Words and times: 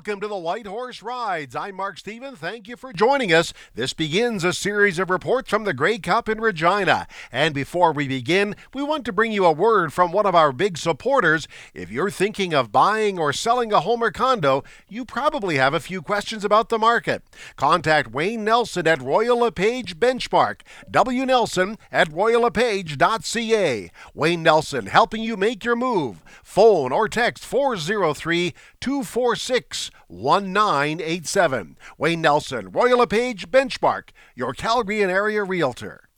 welcome 0.00 0.18
to 0.18 0.28
the 0.28 0.34
White 0.34 0.66
Horse 0.66 1.02
Rides. 1.02 1.54
I'm 1.54 1.74
Mark 1.74 1.98
Stephen. 1.98 2.34
Thank 2.34 2.68
you 2.68 2.76
for 2.78 2.90
joining 2.90 3.34
us. 3.34 3.52
This 3.74 3.92
begins 3.92 4.44
a 4.44 4.54
series 4.54 4.98
of 4.98 5.10
reports 5.10 5.50
from 5.50 5.64
the 5.64 5.74
Grey 5.74 5.98
Cup 5.98 6.26
in 6.26 6.40
Regina. 6.40 7.06
And 7.30 7.52
before 7.52 7.92
we 7.92 8.08
begin, 8.08 8.56
we 8.72 8.82
want 8.82 9.04
to 9.04 9.12
bring 9.12 9.30
you 9.30 9.44
a 9.44 9.52
word 9.52 9.92
from 9.92 10.10
one 10.10 10.24
of 10.24 10.34
our 10.34 10.52
big 10.52 10.78
supporters. 10.78 11.46
If 11.74 11.90
you're 11.90 12.10
thinking 12.10 12.54
of 12.54 12.72
buying 12.72 13.18
or 13.18 13.34
selling 13.34 13.74
a 13.74 13.80
home 13.80 14.02
or 14.02 14.10
condo, 14.10 14.64
you 14.88 15.04
probably 15.04 15.56
have 15.56 15.74
a 15.74 15.80
few 15.80 16.00
questions 16.00 16.46
about 16.46 16.70
the 16.70 16.78
market. 16.78 17.22
Contact 17.56 18.10
Wayne 18.10 18.42
Nelson 18.42 18.86
at 18.86 19.02
Royal 19.02 19.40
LePage 19.40 19.98
Benchmark, 19.98 20.62
W. 20.90 21.26
Nelson 21.26 21.76
at 21.92 22.08
royallepage.ca. 22.08 23.90
Wayne 24.14 24.42
Nelson 24.42 24.86
helping 24.86 25.22
you 25.22 25.36
make 25.36 25.62
your 25.62 25.76
move. 25.76 26.24
Phone 26.42 26.90
or 26.90 27.06
text 27.06 27.44
403 27.44 28.54
246 28.80 29.89
1987. 30.08 31.78
Wayne 31.98 32.20
Nelson, 32.20 32.70
Royal 32.70 32.98
LePage 32.98 33.50
Benchmark, 33.50 34.10
your 34.34 34.52
Calgary 34.52 35.02
and 35.02 35.10
area 35.10 35.42
realtor. 35.44 36.09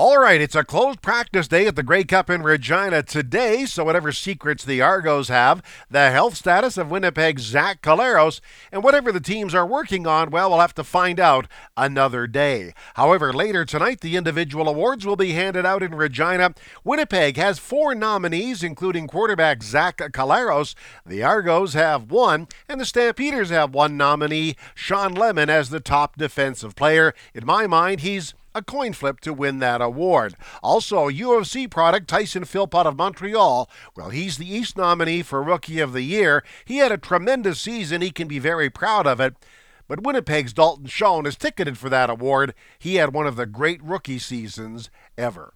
All 0.00 0.18
right, 0.18 0.40
it's 0.40 0.54
a 0.54 0.62
closed 0.62 1.02
practice 1.02 1.48
day 1.48 1.66
at 1.66 1.74
the 1.74 1.82
Grey 1.82 2.04
Cup 2.04 2.30
in 2.30 2.44
Regina 2.44 3.02
today, 3.02 3.66
so 3.66 3.82
whatever 3.82 4.12
secrets 4.12 4.64
the 4.64 4.80
Argos 4.80 5.26
have, 5.26 5.60
the 5.90 6.12
health 6.12 6.36
status 6.36 6.78
of 6.78 6.88
Winnipeg's 6.88 7.42
Zach 7.42 7.82
Collaros, 7.82 8.40
and 8.70 8.84
whatever 8.84 9.10
the 9.10 9.18
teams 9.18 9.56
are 9.56 9.66
working 9.66 10.06
on, 10.06 10.30
well, 10.30 10.50
we'll 10.50 10.60
have 10.60 10.74
to 10.74 10.84
find 10.84 11.18
out 11.18 11.48
another 11.76 12.28
day. 12.28 12.74
However, 12.94 13.32
later 13.32 13.64
tonight, 13.64 14.00
the 14.00 14.14
individual 14.14 14.68
awards 14.68 15.04
will 15.04 15.16
be 15.16 15.32
handed 15.32 15.66
out 15.66 15.82
in 15.82 15.96
Regina. 15.96 16.54
Winnipeg 16.84 17.36
has 17.36 17.58
four 17.58 17.92
nominees, 17.92 18.62
including 18.62 19.08
quarterback 19.08 19.64
Zach 19.64 19.96
Collaros. 19.96 20.76
The 21.04 21.24
Argos 21.24 21.74
have 21.74 22.08
one, 22.08 22.46
and 22.68 22.80
the 22.80 22.86
Stampeders 22.86 23.50
have 23.50 23.74
one 23.74 23.96
nominee, 23.96 24.54
Shawn 24.76 25.12
Lemon, 25.14 25.50
as 25.50 25.70
the 25.70 25.80
top 25.80 26.16
defensive 26.16 26.76
player. 26.76 27.14
In 27.34 27.44
my 27.44 27.66
mind, 27.66 28.02
he's 28.02 28.34
a 28.54 28.62
coin 28.62 28.92
flip 28.92 29.20
to 29.20 29.32
win 29.32 29.58
that 29.58 29.80
award. 29.80 30.34
Also, 30.62 31.08
UFC 31.08 31.70
product 31.70 32.08
Tyson 32.08 32.44
Philpot 32.44 32.86
of 32.86 32.96
Montreal. 32.96 33.68
Well, 33.96 34.10
he's 34.10 34.38
the 34.38 34.52
East 34.52 34.76
nominee 34.76 35.22
for 35.22 35.42
Rookie 35.42 35.80
of 35.80 35.92
the 35.92 36.02
Year. 36.02 36.44
He 36.64 36.78
had 36.78 36.92
a 36.92 36.98
tremendous 36.98 37.60
season. 37.60 38.00
He 38.00 38.10
can 38.10 38.28
be 38.28 38.38
very 38.38 38.70
proud 38.70 39.06
of 39.06 39.20
it. 39.20 39.34
But 39.86 40.02
Winnipeg's 40.02 40.52
Dalton 40.52 40.86
Schoen 40.86 41.24
is 41.24 41.36
ticketed 41.36 41.78
for 41.78 41.88
that 41.88 42.10
award. 42.10 42.54
He 42.78 42.96
had 42.96 43.14
one 43.14 43.26
of 43.26 43.36
the 43.36 43.46
great 43.46 43.82
rookie 43.82 44.18
seasons 44.18 44.90
ever. 45.16 45.54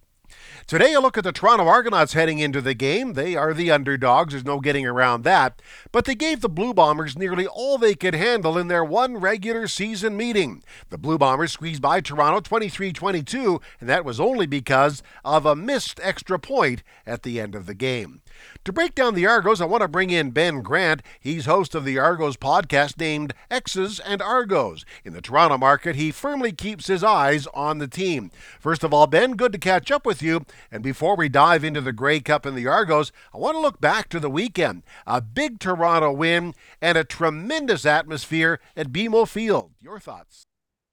Today, 0.65 0.93
a 0.93 0.99
look 0.99 1.17
at 1.17 1.23
the 1.23 1.31
Toronto 1.31 1.67
Argonauts 1.67 2.13
heading 2.13 2.39
into 2.39 2.61
the 2.61 2.73
game. 2.73 3.13
They 3.13 3.35
are 3.35 3.53
the 3.53 3.69
underdogs, 3.69 4.33
there's 4.33 4.43
no 4.43 4.59
getting 4.59 4.87
around 4.87 5.23
that. 5.23 5.61
But 5.91 6.05
they 6.05 6.15
gave 6.15 6.41
the 6.41 6.49
Blue 6.49 6.73
Bombers 6.73 7.17
nearly 7.17 7.45
all 7.45 7.77
they 7.77 7.93
could 7.93 8.15
handle 8.15 8.57
in 8.57 8.67
their 8.67 8.83
one 8.83 9.17
regular 9.17 9.67
season 9.67 10.17
meeting. 10.17 10.63
The 10.89 10.97
Blue 10.97 11.17
Bombers 11.17 11.51
squeezed 11.51 11.81
by 11.81 12.01
Toronto 12.01 12.39
23 12.39 12.91
22, 12.91 13.61
and 13.79 13.87
that 13.89 14.05
was 14.05 14.19
only 14.19 14.47
because 14.47 15.03
of 15.23 15.45
a 15.45 15.55
missed 15.55 15.99
extra 16.01 16.39
point 16.39 16.81
at 17.05 17.21
the 17.21 17.39
end 17.39 17.53
of 17.53 17.67
the 17.67 17.75
game. 17.75 18.22
To 18.65 18.71
break 18.71 18.95
down 18.95 19.13
the 19.13 19.25
Argos, 19.25 19.59
I 19.59 19.65
want 19.65 19.81
to 19.81 19.87
bring 19.87 20.09
in 20.09 20.31
Ben 20.31 20.61
Grant. 20.61 21.01
He's 21.19 21.45
host 21.45 21.75
of 21.75 21.83
the 21.83 21.99
Argos 21.99 22.37
podcast 22.37 22.97
named 22.97 23.33
X's 23.51 23.99
and 23.99 24.21
Argos. 24.21 24.85
In 25.03 25.13
the 25.13 25.21
Toronto 25.21 25.57
market, 25.57 25.95
he 25.95 26.11
firmly 26.11 26.51
keeps 26.51 26.87
his 26.87 27.03
eyes 27.03 27.45
on 27.53 27.79
the 27.79 27.87
team. 27.87 28.31
First 28.59 28.83
of 28.83 28.93
all, 28.93 29.05
Ben, 29.05 29.33
good 29.33 29.51
to 29.51 29.57
catch 29.57 29.91
up 29.91 30.05
with 30.05 30.21
you. 30.21 30.45
And 30.71 30.81
before 30.81 31.17
we 31.17 31.27
dive 31.27 31.63
into 31.63 31.81
the 31.81 31.91
Grey 31.91 32.21
Cup 32.21 32.45
and 32.45 32.57
the 32.57 32.67
Argos, 32.67 33.11
I 33.33 33.37
want 33.37 33.55
to 33.55 33.61
look 33.61 33.81
back 33.81 34.07
to 34.09 34.19
the 34.19 34.29
weekend. 34.29 34.83
A 35.05 35.19
big 35.19 35.59
Toronto 35.59 36.11
win 36.11 36.53
and 36.81 36.97
a 36.97 37.03
tremendous 37.03 37.85
atmosphere 37.85 38.59
at 38.77 38.93
BMO 38.93 39.27
Field. 39.27 39.71
Your 39.81 39.99
thoughts? 39.99 40.45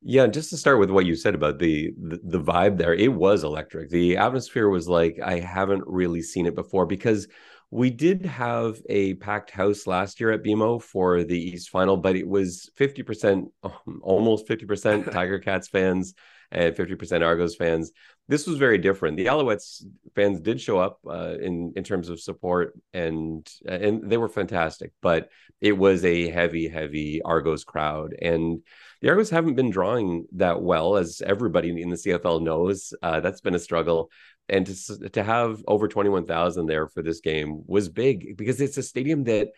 Yeah, 0.02 0.26
just 0.28 0.48
to 0.50 0.56
start 0.56 0.78
with 0.78 0.90
what 0.90 1.04
you 1.04 1.14
said 1.14 1.34
about 1.34 1.58
the, 1.58 1.92
the, 2.00 2.20
the 2.22 2.40
vibe 2.40 2.78
there, 2.78 2.94
it 2.94 3.12
was 3.12 3.44
electric. 3.44 3.90
The 3.90 4.16
atmosphere 4.16 4.68
was 4.68 4.88
like 4.88 5.20
I 5.22 5.40
haven't 5.40 5.84
really 5.86 6.22
seen 6.22 6.46
it 6.46 6.54
before 6.54 6.86
because 6.86 7.28
we 7.70 7.90
did 7.90 8.24
have 8.24 8.80
a 8.88 9.14
packed 9.14 9.50
house 9.50 9.86
last 9.86 10.18
year 10.18 10.32
at 10.32 10.42
BMO 10.42 10.82
for 10.82 11.22
the 11.22 11.38
East 11.38 11.68
Final, 11.68 11.98
but 11.98 12.16
it 12.16 12.26
was 12.26 12.70
50%, 12.78 13.48
almost 14.02 14.48
50% 14.48 15.10
Tiger 15.12 15.38
Cats 15.38 15.68
fans 15.68 16.14
and 16.50 16.74
50% 16.74 17.24
Argos 17.24 17.56
fans. 17.56 17.92
This 18.30 18.46
was 18.46 18.58
very 18.58 18.78
different. 18.78 19.16
The 19.16 19.26
Alouettes 19.26 19.84
fans 20.14 20.40
did 20.40 20.60
show 20.60 20.78
up 20.78 21.00
uh, 21.06 21.34
in 21.40 21.72
in 21.74 21.82
terms 21.82 22.08
of 22.08 22.20
support, 22.20 22.78
and 22.94 23.46
and 23.66 24.08
they 24.08 24.16
were 24.16 24.28
fantastic. 24.28 24.92
But 25.02 25.30
it 25.60 25.76
was 25.76 26.04
a 26.04 26.30
heavy, 26.30 26.68
heavy 26.68 27.20
Argos 27.22 27.64
crowd, 27.64 28.14
and 28.22 28.62
the 29.00 29.08
Argos 29.08 29.30
haven't 29.30 29.56
been 29.56 29.70
drawing 29.70 30.26
that 30.36 30.62
well, 30.62 30.96
as 30.96 31.20
everybody 31.26 31.70
in 31.82 31.90
the 31.90 31.96
CFL 31.96 32.42
knows. 32.42 32.94
Uh, 33.02 33.18
that's 33.18 33.40
been 33.40 33.56
a 33.56 33.58
struggle 33.58 34.10
and 34.48 34.66
to 34.66 35.08
to 35.10 35.22
have 35.22 35.62
over 35.66 35.88
21,000 35.88 36.66
there 36.66 36.88
for 36.88 37.02
this 37.02 37.20
game 37.20 37.62
was 37.66 37.88
big 37.88 38.36
because 38.36 38.60
it's 38.60 38.76
a 38.76 38.82
stadium 38.82 39.24
that 39.24 39.48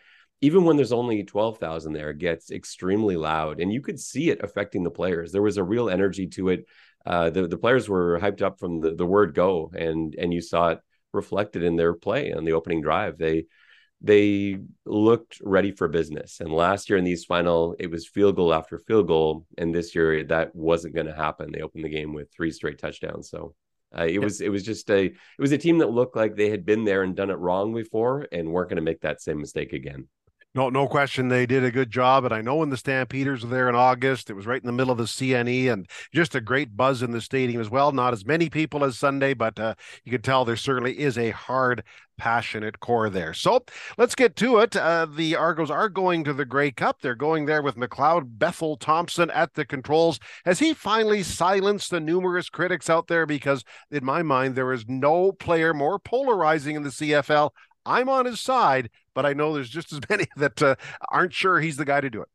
even 0.41 0.65
when 0.65 0.75
there's 0.75 0.91
only 0.91 1.23
12,000 1.23 1.93
there 1.93 2.13
gets 2.13 2.51
extremely 2.51 3.15
loud 3.15 3.59
and 3.59 3.71
you 3.71 3.81
could 3.81 3.99
see 3.99 4.29
it 4.29 4.43
affecting 4.43 4.83
the 4.83 4.91
players 4.91 5.31
there 5.31 5.41
was 5.41 5.57
a 5.57 5.63
real 5.63 5.89
energy 5.89 6.27
to 6.27 6.49
it 6.49 6.65
uh, 7.05 7.29
the 7.29 7.47
the 7.47 7.57
players 7.57 7.89
were 7.89 8.19
hyped 8.19 8.41
up 8.41 8.59
from 8.59 8.79
the, 8.79 8.95
the 8.95 9.05
word 9.05 9.35
go 9.35 9.71
and 9.75 10.15
and 10.15 10.33
you 10.33 10.41
saw 10.41 10.69
it 10.69 10.79
reflected 11.13 11.63
in 11.63 11.75
their 11.75 11.93
play 11.93 12.33
on 12.33 12.45
the 12.45 12.53
opening 12.53 12.81
drive. 12.81 13.17
They 13.17 13.45
they 14.01 14.57
looked 14.85 15.39
ready 15.41 15.71
for 15.71 15.87
business. 15.87 16.41
And 16.41 16.51
last 16.51 16.89
year 16.89 16.97
in 16.97 17.05
the 17.05 17.11
East 17.11 17.27
Final 17.27 17.75
it 17.79 17.89
was 17.89 18.07
field 18.07 18.35
goal 18.35 18.53
after 18.53 18.79
field 18.79 19.07
goal 19.07 19.45
and 19.57 19.73
this 19.73 19.95
year 19.95 20.23
that 20.25 20.55
wasn't 20.55 20.95
going 20.95 21.07
to 21.07 21.15
happen. 21.15 21.51
They 21.51 21.61
opened 21.61 21.85
the 21.85 21.89
game 21.89 22.13
with 22.13 22.31
three 22.31 22.51
straight 22.51 22.79
touchdowns. 22.79 23.29
So 23.29 23.55
uh, 23.97 24.05
it 24.05 24.19
was 24.19 24.41
it 24.41 24.49
was 24.49 24.63
just 24.63 24.89
a 24.89 25.05
it 25.05 25.15
was 25.39 25.51
a 25.51 25.57
team 25.57 25.77
that 25.79 25.91
looked 25.91 26.15
like 26.15 26.35
they 26.35 26.49
had 26.49 26.65
been 26.65 26.83
there 26.83 27.03
and 27.03 27.15
done 27.15 27.29
it 27.29 27.35
wrong 27.35 27.73
before 27.73 28.27
and 28.31 28.51
weren't 28.51 28.69
going 28.69 28.77
to 28.77 28.81
make 28.81 29.01
that 29.01 29.21
same 29.21 29.39
mistake 29.39 29.73
again. 29.73 30.07
No, 30.55 30.69
no 30.69 30.87
question. 30.87 31.29
They 31.29 31.47
did 31.47 31.63
a 31.63 31.71
good 31.71 31.89
job. 31.89 32.25
And 32.25 32.33
I 32.33 32.41
know 32.41 32.57
when 32.57 32.69
the 32.69 32.77
Stampeders 32.77 33.43
were 33.43 33.49
there 33.49 33.69
in 33.69 33.75
August, 33.75 34.29
it 34.29 34.35
was 34.35 34.45
right 34.45 34.61
in 34.61 34.67
the 34.67 34.71
middle 34.71 34.91
of 34.91 34.99
the 34.99 35.05
CNE 35.05 35.71
and 35.71 35.89
just 36.13 36.35
a 36.35 36.41
great 36.41 36.77
buzz 36.77 37.01
in 37.01 37.11
the 37.11 37.21
stadium 37.21 37.59
as 37.59 37.71
well. 37.71 37.91
Not 37.91 38.13
as 38.13 38.23
many 38.23 38.51
people 38.51 38.83
as 38.83 38.99
Sunday, 38.99 39.33
but 39.33 39.59
uh, 39.59 39.73
you 40.03 40.11
can 40.11 40.21
tell 40.21 40.45
there 40.45 40.55
certainly 40.55 40.99
is 40.99 41.17
a 41.17 41.31
hard, 41.31 41.83
passionate 42.19 42.79
core 42.79 43.09
there. 43.09 43.33
So 43.33 43.65
let's 43.97 44.13
get 44.13 44.35
to 44.37 44.59
it. 44.59 44.75
Uh, 44.75 45.07
the 45.07 45.35
Argos 45.35 45.71
are 45.71 45.89
going 45.89 46.23
to 46.25 46.33
the 46.33 46.45
Grey 46.45 46.69
Cup. 46.69 47.01
They're 47.01 47.15
going 47.15 47.47
there 47.47 47.63
with 47.63 47.75
McLeod 47.75 48.37
Bethel 48.37 48.77
Thompson 48.77 49.31
at 49.31 49.55
the 49.55 49.65
controls. 49.65 50.19
Has 50.45 50.59
he 50.59 50.75
finally 50.75 51.23
silenced 51.23 51.89
the 51.89 51.99
numerous 51.99 52.49
critics 52.49 52.91
out 52.91 53.07
there? 53.07 53.25
Because 53.25 53.63
in 53.89 54.05
my 54.05 54.21
mind, 54.21 54.55
there 54.55 54.71
is 54.71 54.85
no 54.87 55.31
player 55.31 55.73
more 55.73 55.97
polarizing 55.97 56.75
in 56.75 56.83
the 56.83 56.89
CFL. 56.89 57.49
I'm 57.85 58.09
on 58.09 58.25
his 58.25 58.39
side, 58.39 58.89
but 59.13 59.25
I 59.25 59.33
know 59.33 59.53
there's 59.53 59.69
just 59.69 59.91
as 59.93 59.99
many 60.09 60.27
that 60.37 60.61
uh, 60.61 60.75
aren't 61.11 61.33
sure 61.33 61.59
he's 61.59 61.77
the 61.77 61.85
guy 61.85 62.01
to 62.01 62.09
do 62.09 62.21
it. 62.21 62.27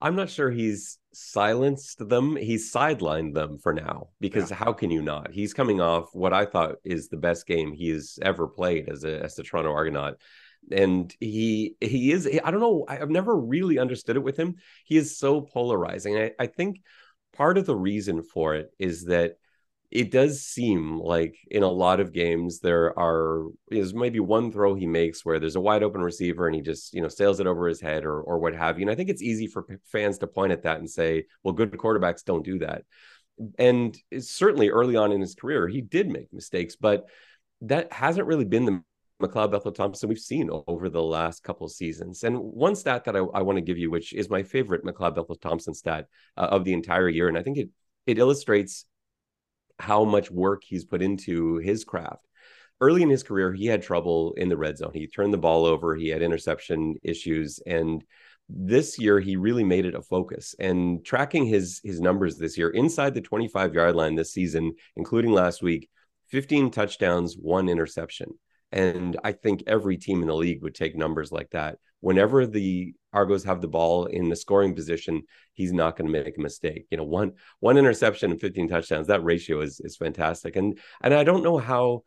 I'm 0.00 0.16
not 0.16 0.30
sure 0.30 0.50
he's 0.50 0.98
silenced 1.12 2.08
them. 2.08 2.34
He's 2.34 2.72
sidelined 2.72 3.34
them 3.34 3.58
for 3.58 3.72
now 3.72 4.08
because 4.20 4.50
yeah. 4.50 4.56
how 4.56 4.72
can 4.72 4.90
you 4.90 5.00
not? 5.00 5.30
He's 5.30 5.54
coming 5.54 5.80
off 5.80 6.08
what 6.12 6.32
I 6.32 6.44
thought 6.44 6.76
is 6.84 7.08
the 7.08 7.16
best 7.16 7.46
game 7.46 7.72
he 7.72 7.90
has 7.90 8.18
ever 8.20 8.48
played 8.48 8.88
as 8.88 9.04
a 9.04 9.22
as 9.22 9.36
the 9.36 9.44
Toronto 9.44 9.70
Argonaut. 9.70 10.16
And 10.72 11.14
he 11.20 11.76
he 11.80 12.10
is 12.10 12.28
I 12.44 12.50
don't 12.50 12.60
know 12.60 12.84
I've 12.88 13.10
never 13.10 13.36
really 13.36 13.78
understood 13.78 14.16
it 14.16 14.24
with 14.24 14.36
him. 14.36 14.56
He 14.84 14.96
is 14.96 15.16
so 15.16 15.40
polarizing. 15.40 16.18
I, 16.18 16.32
I 16.38 16.46
think 16.48 16.80
part 17.32 17.56
of 17.56 17.66
the 17.66 17.76
reason 17.76 18.22
for 18.22 18.54
it 18.56 18.72
is 18.80 19.04
that 19.04 19.36
it 19.92 20.10
does 20.10 20.42
seem 20.42 20.98
like 20.98 21.36
in 21.50 21.62
a 21.62 21.68
lot 21.68 22.00
of 22.00 22.14
games 22.14 22.60
there 22.60 22.98
are 22.98 23.44
is 23.70 23.92
maybe 23.92 24.20
one 24.20 24.50
throw 24.50 24.74
he 24.74 24.86
makes 24.86 25.22
where 25.22 25.38
there's 25.38 25.54
a 25.54 25.60
wide 25.60 25.82
open 25.82 26.00
receiver 26.00 26.46
and 26.46 26.56
he 26.56 26.62
just 26.62 26.94
you 26.94 27.02
know 27.02 27.08
sails 27.08 27.40
it 27.40 27.46
over 27.46 27.68
his 27.68 27.80
head 27.80 28.04
or 28.04 28.20
or 28.22 28.38
what 28.38 28.54
have 28.54 28.78
you 28.78 28.84
and 28.84 28.90
i 28.90 28.94
think 28.94 29.10
it's 29.10 29.22
easy 29.22 29.46
for 29.46 29.66
fans 29.84 30.16
to 30.16 30.26
point 30.26 30.50
at 30.50 30.62
that 30.62 30.78
and 30.78 30.90
say 30.90 31.24
well 31.42 31.52
good 31.52 31.70
quarterbacks 31.72 32.24
don't 32.24 32.44
do 32.44 32.58
that 32.58 32.82
and 33.58 33.98
certainly 34.18 34.70
early 34.70 34.96
on 34.96 35.12
in 35.12 35.20
his 35.20 35.34
career 35.34 35.68
he 35.68 35.82
did 35.82 36.08
make 36.08 36.32
mistakes 36.32 36.74
but 36.74 37.04
that 37.60 37.92
hasn't 37.92 38.26
really 38.26 38.46
been 38.46 38.64
the 38.64 38.82
McLeod 39.22 39.52
Bethel 39.52 39.70
Thompson 39.70 40.08
we've 40.08 40.18
seen 40.18 40.50
over 40.66 40.88
the 40.88 41.00
last 41.00 41.44
couple 41.44 41.68
seasons. 41.68 42.24
And 42.24 42.36
one 42.36 42.74
stat 42.74 43.04
that 43.04 43.14
I, 43.14 43.20
I 43.20 43.42
want 43.42 43.56
to 43.56 43.62
give 43.62 43.78
you, 43.78 43.88
which 43.88 44.12
is 44.12 44.28
my 44.28 44.42
favorite 44.42 44.84
McLeod 44.84 45.14
Bethel 45.14 45.36
Thompson 45.36 45.74
stat 45.74 46.08
uh, 46.36 46.48
of 46.50 46.64
the 46.64 46.72
entire 46.72 47.08
year, 47.08 47.28
and 47.28 47.38
I 47.38 47.42
think 47.44 47.56
it 47.56 47.68
it 48.04 48.18
illustrates 48.18 48.84
how 49.82 50.04
much 50.04 50.30
work 50.30 50.62
he's 50.64 50.84
put 50.84 51.02
into 51.02 51.56
his 51.56 51.82
craft. 51.82 52.24
Early 52.80 53.02
in 53.02 53.10
his 53.10 53.24
career, 53.24 53.52
he 53.52 53.66
had 53.66 53.82
trouble 53.82 54.32
in 54.36 54.48
the 54.48 54.56
red 54.56 54.78
zone. 54.78 54.92
He 54.94 55.08
turned 55.08 55.32
the 55.32 55.38
ball 55.38 55.66
over, 55.66 55.96
he 55.96 56.08
had 56.08 56.22
interception 56.22 56.94
issues, 57.02 57.58
and 57.66 58.04
this 58.48 58.96
year 58.96 59.18
he 59.18 59.34
really 59.34 59.64
made 59.64 59.84
it 59.84 59.96
a 59.96 60.02
focus. 60.02 60.54
And 60.60 61.04
tracking 61.04 61.46
his 61.46 61.80
his 61.82 62.00
numbers 62.00 62.38
this 62.38 62.56
year 62.56 62.70
inside 62.70 63.14
the 63.14 63.20
25 63.20 63.74
yard 63.74 63.96
line 63.96 64.14
this 64.14 64.32
season, 64.32 64.74
including 64.94 65.32
last 65.32 65.62
week, 65.62 65.88
15 66.28 66.70
touchdowns, 66.70 67.34
one 67.36 67.68
interception. 67.68 68.30
And 68.70 69.18
I 69.24 69.32
think 69.32 69.64
every 69.66 69.96
team 69.96 70.22
in 70.22 70.28
the 70.28 70.34
league 70.34 70.62
would 70.62 70.76
take 70.76 70.96
numbers 70.96 71.32
like 71.32 71.50
that 71.50 71.78
whenever 72.02 72.46
the 72.46 72.92
Argos 73.14 73.44
have 73.44 73.60
the 73.60 73.68
ball 73.68 74.06
in 74.06 74.28
the 74.28 74.36
scoring 74.36 74.74
position, 74.74 75.22
he's 75.54 75.72
not 75.72 75.96
going 75.96 76.10
to 76.10 76.22
make 76.24 76.36
a 76.36 76.40
mistake. 76.40 76.86
You 76.90 76.98
know, 76.98 77.04
one 77.04 77.32
one 77.60 77.78
interception 77.78 78.30
and 78.30 78.40
15 78.40 78.68
touchdowns, 78.68 79.06
that 79.06 79.24
ratio 79.24 79.62
is 79.62 79.80
is 79.80 79.96
fantastic. 79.96 80.56
And 80.56 80.78
and 81.02 81.14
I 81.14 81.24
don't 81.24 81.44
know 81.44 81.56
how 81.56 82.02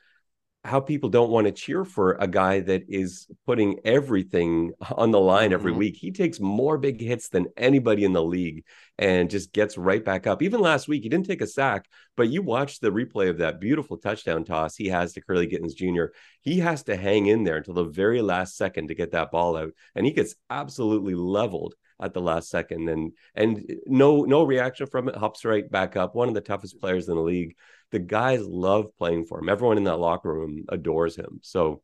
how 0.65 0.79
people 0.79 1.09
don't 1.09 1.29
want 1.29 1.45
to 1.45 1.51
cheer 1.51 1.85
for 1.85 2.13
a 2.13 2.27
guy 2.27 2.59
that 2.59 2.83
is 2.89 3.27
putting 3.45 3.79
everything 3.85 4.73
on 4.97 5.11
the 5.11 5.19
line 5.19 5.53
every 5.53 5.71
mm-hmm. 5.71 5.79
week. 5.79 5.95
He 5.95 6.11
takes 6.11 6.39
more 6.39 6.77
big 6.77 6.99
hits 6.99 7.29
than 7.29 7.47
anybody 7.55 8.03
in 8.03 8.13
the 8.13 8.23
league 8.23 8.65
and 8.97 9.29
just 9.29 9.53
gets 9.53 9.77
right 9.77 10.03
back 10.03 10.25
up. 10.25 10.41
Even 10.41 10.61
last 10.61 10.87
week, 10.87 11.03
he 11.03 11.09
didn't 11.09 11.27
take 11.27 11.41
a 11.41 11.47
sack, 11.47 11.85
but 12.17 12.29
you 12.29 12.41
watch 12.41 12.79
the 12.79 12.91
replay 12.91 13.29
of 13.29 13.37
that 13.37 13.59
beautiful 13.59 13.97
touchdown 13.97 14.43
toss 14.43 14.75
he 14.75 14.87
has 14.87 15.13
to 15.13 15.21
Kurleigh 15.21 15.51
Gittens 15.51 15.75
Jr. 15.75 16.05
He 16.41 16.59
has 16.59 16.83
to 16.83 16.95
hang 16.95 17.27
in 17.27 17.43
there 17.43 17.57
until 17.57 17.75
the 17.75 17.83
very 17.83 18.21
last 18.21 18.57
second 18.57 18.87
to 18.87 18.95
get 18.95 19.11
that 19.11 19.31
ball 19.31 19.55
out, 19.55 19.71
and 19.93 20.05
he 20.05 20.13
gets 20.13 20.35
absolutely 20.49 21.13
leveled 21.13 21.75
at 22.01 22.13
the 22.13 22.21
last 22.21 22.49
second 22.49 22.89
and 22.89 23.13
and 23.35 23.71
no 23.85 24.23
no 24.23 24.43
reaction 24.43 24.85
from 24.85 25.07
it 25.07 25.15
hops 25.15 25.45
right 25.45 25.71
back 25.71 25.95
up 25.95 26.13
one 26.13 26.27
of 26.27 26.33
the 26.33 26.41
toughest 26.41 26.79
players 26.81 27.07
in 27.07 27.15
the 27.15 27.21
league 27.21 27.55
the 27.91 27.99
guys 27.99 28.45
love 28.45 28.87
playing 28.97 29.25
for 29.25 29.39
him. 29.39 29.49
Everyone 29.49 29.77
in 29.77 29.83
that 29.85 29.97
locker 29.97 30.33
room 30.33 30.65
adores 30.69 31.15
him. 31.15 31.39
So 31.41 31.81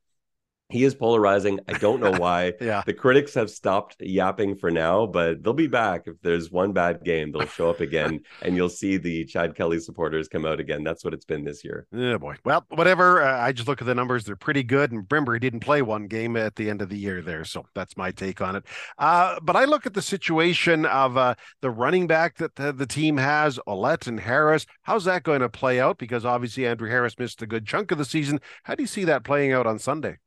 he 0.72 0.84
is 0.84 0.96
polarizing. 0.96 1.60
I 1.68 1.74
don't 1.74 2.00
know 2.00 2.12
why. 2.18 2.54
yeah. 2.62 2.84
The 2.86 2.94
critics 2.94 3.34
have 3.36 3.50
stopped 3.50 3.98
yapping 4.00 4.56
for 4.56 4.72
now, 4.72 5.06
but 5.06 5.44
they'll 5.44 5.54
be 5.54 5.68
back. 5.68 6.04
If 6.08 6.16
there's 6.22 6.52
one 6.52 6.72
bad 6.74 7.04
game, 7.04 7.32
they'll 7.32 7.48
show 7.48 7.70
up 7.70 7.80
again 7.80 8.22
and 8.42 8.56
you'll 8.56 8.70
see 8.70 8.98
the 8.98 9.26
Chad 9.26 9.56
Kelly 9.56 9.80
supporters 9.80 10.28
come 10.28 10.46
out 10.46 10.60
again. 10.60 10.84
That's 10.84 11.04
what 11.04 11.14
it's 11.14 11.26
been 11.26 11.44
this 11.44 11.64
year. 11.64 11.88
Yeah, 11.92 12.18
boy. 12.18 12.36
Well, 12.44 12.66
whatever. 12.70 13.24
Uh, 13.24 13.40
I 13.40 13.52
just 13.52 13.68
look 13.68 13.82
at 13.82 13.88
the 13.88 13.96
numbers. 13.96 14.24
They're 14.26 14.36
pretty 14.36 14.64
good. 14.64 14.92
And 14.92 15.08
Brimber 15.08 15.40
didn't 15.40 15.62
play 15.62 15.82
one 15.82 16.08
game 16.08 16.38
at 16.38 16.56
the 16.56 16.70
end 16.70 16.82
of 16.82 16.90
the 16.90 16.98
year 16.98 17.22
there. 17.22 17.46
So 17.46 17.66
that's 17.76 17.98
my 17.98 18.12
take 18.12 18.42
on 18.42 18.56
it. 18.56 18.64
Uh, 18.98 19.40
but 19.42 19.56
I 19.56 19.66
look 19.66 19.86
at 19.86 19.94
the 19.94 20.02
situation 20.02 20.86
of 20.86 21.18
uh, 21.18 21.36
the 21.62 21.70
running 21.70 22.08
back 22.08 22.38
that 22.38 22.56
the, 22.56 22.72
the 22.72 22.88
team 22.88 23.18
has, 23.18 23.60
Ouellette 23.68 24.08
and 24.08 24.20
Harris. 24.20 24.66
How's 24.84 25.06
that 25.06 25.24
going 25.24 25.42
to 25.42 25.50
play 25.50 25.80
out? 25.80 25.98
Because 25.98 26.26
obviously 26.26 26.66
Andrew 26.66 26.90
Harris 26.90 27.18
missed 27.20 27.42
a 27.42 27.48
good 27.48 27.66
chunk 27.66 27.92
of 27.92 27.98
the 27.98 28.06
season. 28.06 28.40
How 28.64 28.76
do 28.76 28.84
you 28.84 28.88
see 28.88 29.04
that 29.06 29.24
playing 29.24 29.52
out 29.54 29.68
on 29.68 29.80
Sunday? 29.80 30.18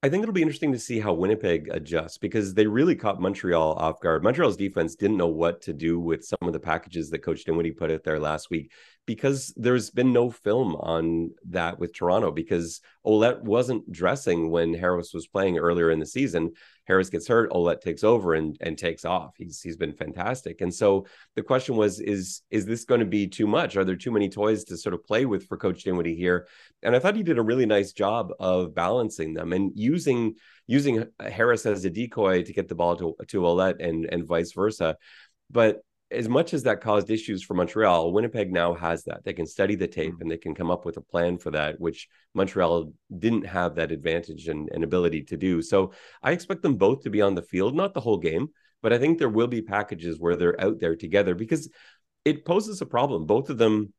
I 0.00 0.08
think 0.08 0.22
it'll 0.22 0.32
be 0.32 0.42
interesting 0.42 0.70
to 0.72 0.78
see 0.78 1.00
how 1.00 1.12
Winnipeg 1.12 1.68
adjusts 1.72 2.18
because 2.18 2.54
they 2.54 2.68
really 2.68 2.94
caught 2.94 3.20
Montreal 3.20 3.72
off 3.72 4.00
guard. 4.00 4.22
Montreal's 4.22 4.56
defense 4.56 4.94
didn't 4.94 5.16
know 5.16 5.26
what 5.26 5.60
to 5.62 5.72
do 5.72 5.98
with 5.98 6.24
some 6.24 6.38
of 6.42 6.52
the 6.52 6.60
packages 6.60 7.10
that 7.10 7.18
Coach 7.18 7.44
Dinwiddie 7.44 7.72
put 7.72 7.90
out 7.90 8.04
there 8.04 8.20
last 8.20 8.48
week 8.48 8.70
because 9.08 9.54
there's 9.56 9.88
been 9.88 10.12
no 10.12 10.30
film 10.30 10.76
on 10.76 11.30
that 11.48 11.78
with 11.78 11.94
Toronto 11.94 12.30
because 12.30 12.82
Ouellette 13.06 13.40
wasn't 13.40 13.90
dressing 13.90 14.50
when 14.50 14.74
Harris 14.74 15.14
was 15.14 15.26
playing 15.26 15.56
earlier 15.56 15.90
in 15.90 15.98
the 15.98 16.04
season. 16.04 16.52
Harris 16.84 17.08
gets 17.08 17.26
hurt, 17.26 17.50
Ouellette 17.50 17.80
takes 17.80 18.04
over 18.04 18.34
and 18.34 18.58
and 18.60 18.76
takes 18.76 19.06
off. 19.06 19.32
He's 19.38 19.62
he's 19.62 19.78
been 19.78 19.94
fantastic. 19.94 20.60
And 20.60 20.72
so 20.72 21.06
the 21.36 21.42
question 21.42 21.74
was 21.74 22.00
is 22.00 22.42
is 22.50 22.66
this 22.66 22.84
going 22.84 23.00
to 23.00 23.06
be 23.06 23.26
too 23.26 23.46
much? 23.46 23.78
Are 23.78 23.84
there 23.84 23.96
too 23.96 24.10
many 24.10 24.28
toys 24.28 24.64
to 24.64 24.76
sort 24.76 24.94
of 24.94 25.02
play 25.02 25.24
with 25.24 25.46
for 25.46 25.56
Coach 25.56 25.84
Dinwiddie 25.84 26.14
here? 26.14 26.46
And 26.82 26.94
I 26.94 26.98
thought 26.98 27.16
he 27.16 27.22
did 27.22 27.38
a 27.38 27.42
really 27.42 27.64
nice 27.66 27.92
job 27.92 28.32
of 28.38 28.74
balancing 28.74 29.32
them 29.32 29.54
and 29.54 29.72
using 29.74 30.34
using 30.66 31.06
Harris 31.18 31.64
as 31.64 31.86
a 31.86 31.90
decoy 31.90 32.42
to 32.42 32.52
get 32.52 32.68
the 32.68 32.74
ball 32.74 32.94
to 32.96 33.16
to 33.28 33.40
Ouellette 33.40 33.82
and 33.82 34.04
and 34.04 34.26
vice 34.26 34.52
versa. 34.52 34.98
But 35.50 35.80
as 36.10 36.28
much 36.28 36.54
as 36.54 36.62
that 36.62 36.80
caused 36.80 37.10
issues 37.10 37.42
for 37.42 37.54
Montreal, 37.54 38.12
Winnipeg 38.12 38.50
now 38.50 38.72
has 38.74 39.04
that. 39.04 39.24
They 39.24 39.34
can 39.34 39.46
study 39.46 39.74
the 39.74 39.86
tape 39.86 40.14
mm. 40.14 40.20
and 40.20 40.30
they 40.30 40.38
can 40.38 40.54
come 40.54 40.70
up 40.70 40.84
with 40.84 40.96
a 40.96 41.02
plan 41.02 41.38
for 41.38 41.50
that, 41.50 41.78
which 41.78 42.08
Montreal 42.34 42.92
didn't 43.18 43.46
have 43.46 43.74
that 43.74 43.92
advantage 43.92 44.48
and, 44.48 44.70
and 44.72 44.84
ability 44.84 45.22
to 45.24 45.36
do. 45.36 45.60
So 45.60 45.92
I 46.22 46.32
expect 46.32 46.62
them 46.62 46.76
both 46.76 47.02
to 47.02 47.10
be 47.10 47.20
on 47.20 47.34
the 47.34 47.42
field, 47.42 47.74
not 47.74 47.92
the 47.92 48.00
whole 48.00 48.18
game, 48.18 48.48
but 48.82 48.92
I 48.92 48.98
think 48.98 49.18
there 49.18 49.28
will 49.28 49.48
be 49.48 49.60
packages 49.60 50.18
where 50.18 50.36
they're 50.36 50.60
out 50.60 50.80
there 50.80 50.96
together 50.96 51.34
because 51.34 51.68
it 52.24 52.44
poses 52.44 52.80
a 52.80 52.86
problem. 52.86 53.26
Both 53.26 53.50
of 53.50 53.58
them 53.58 53.92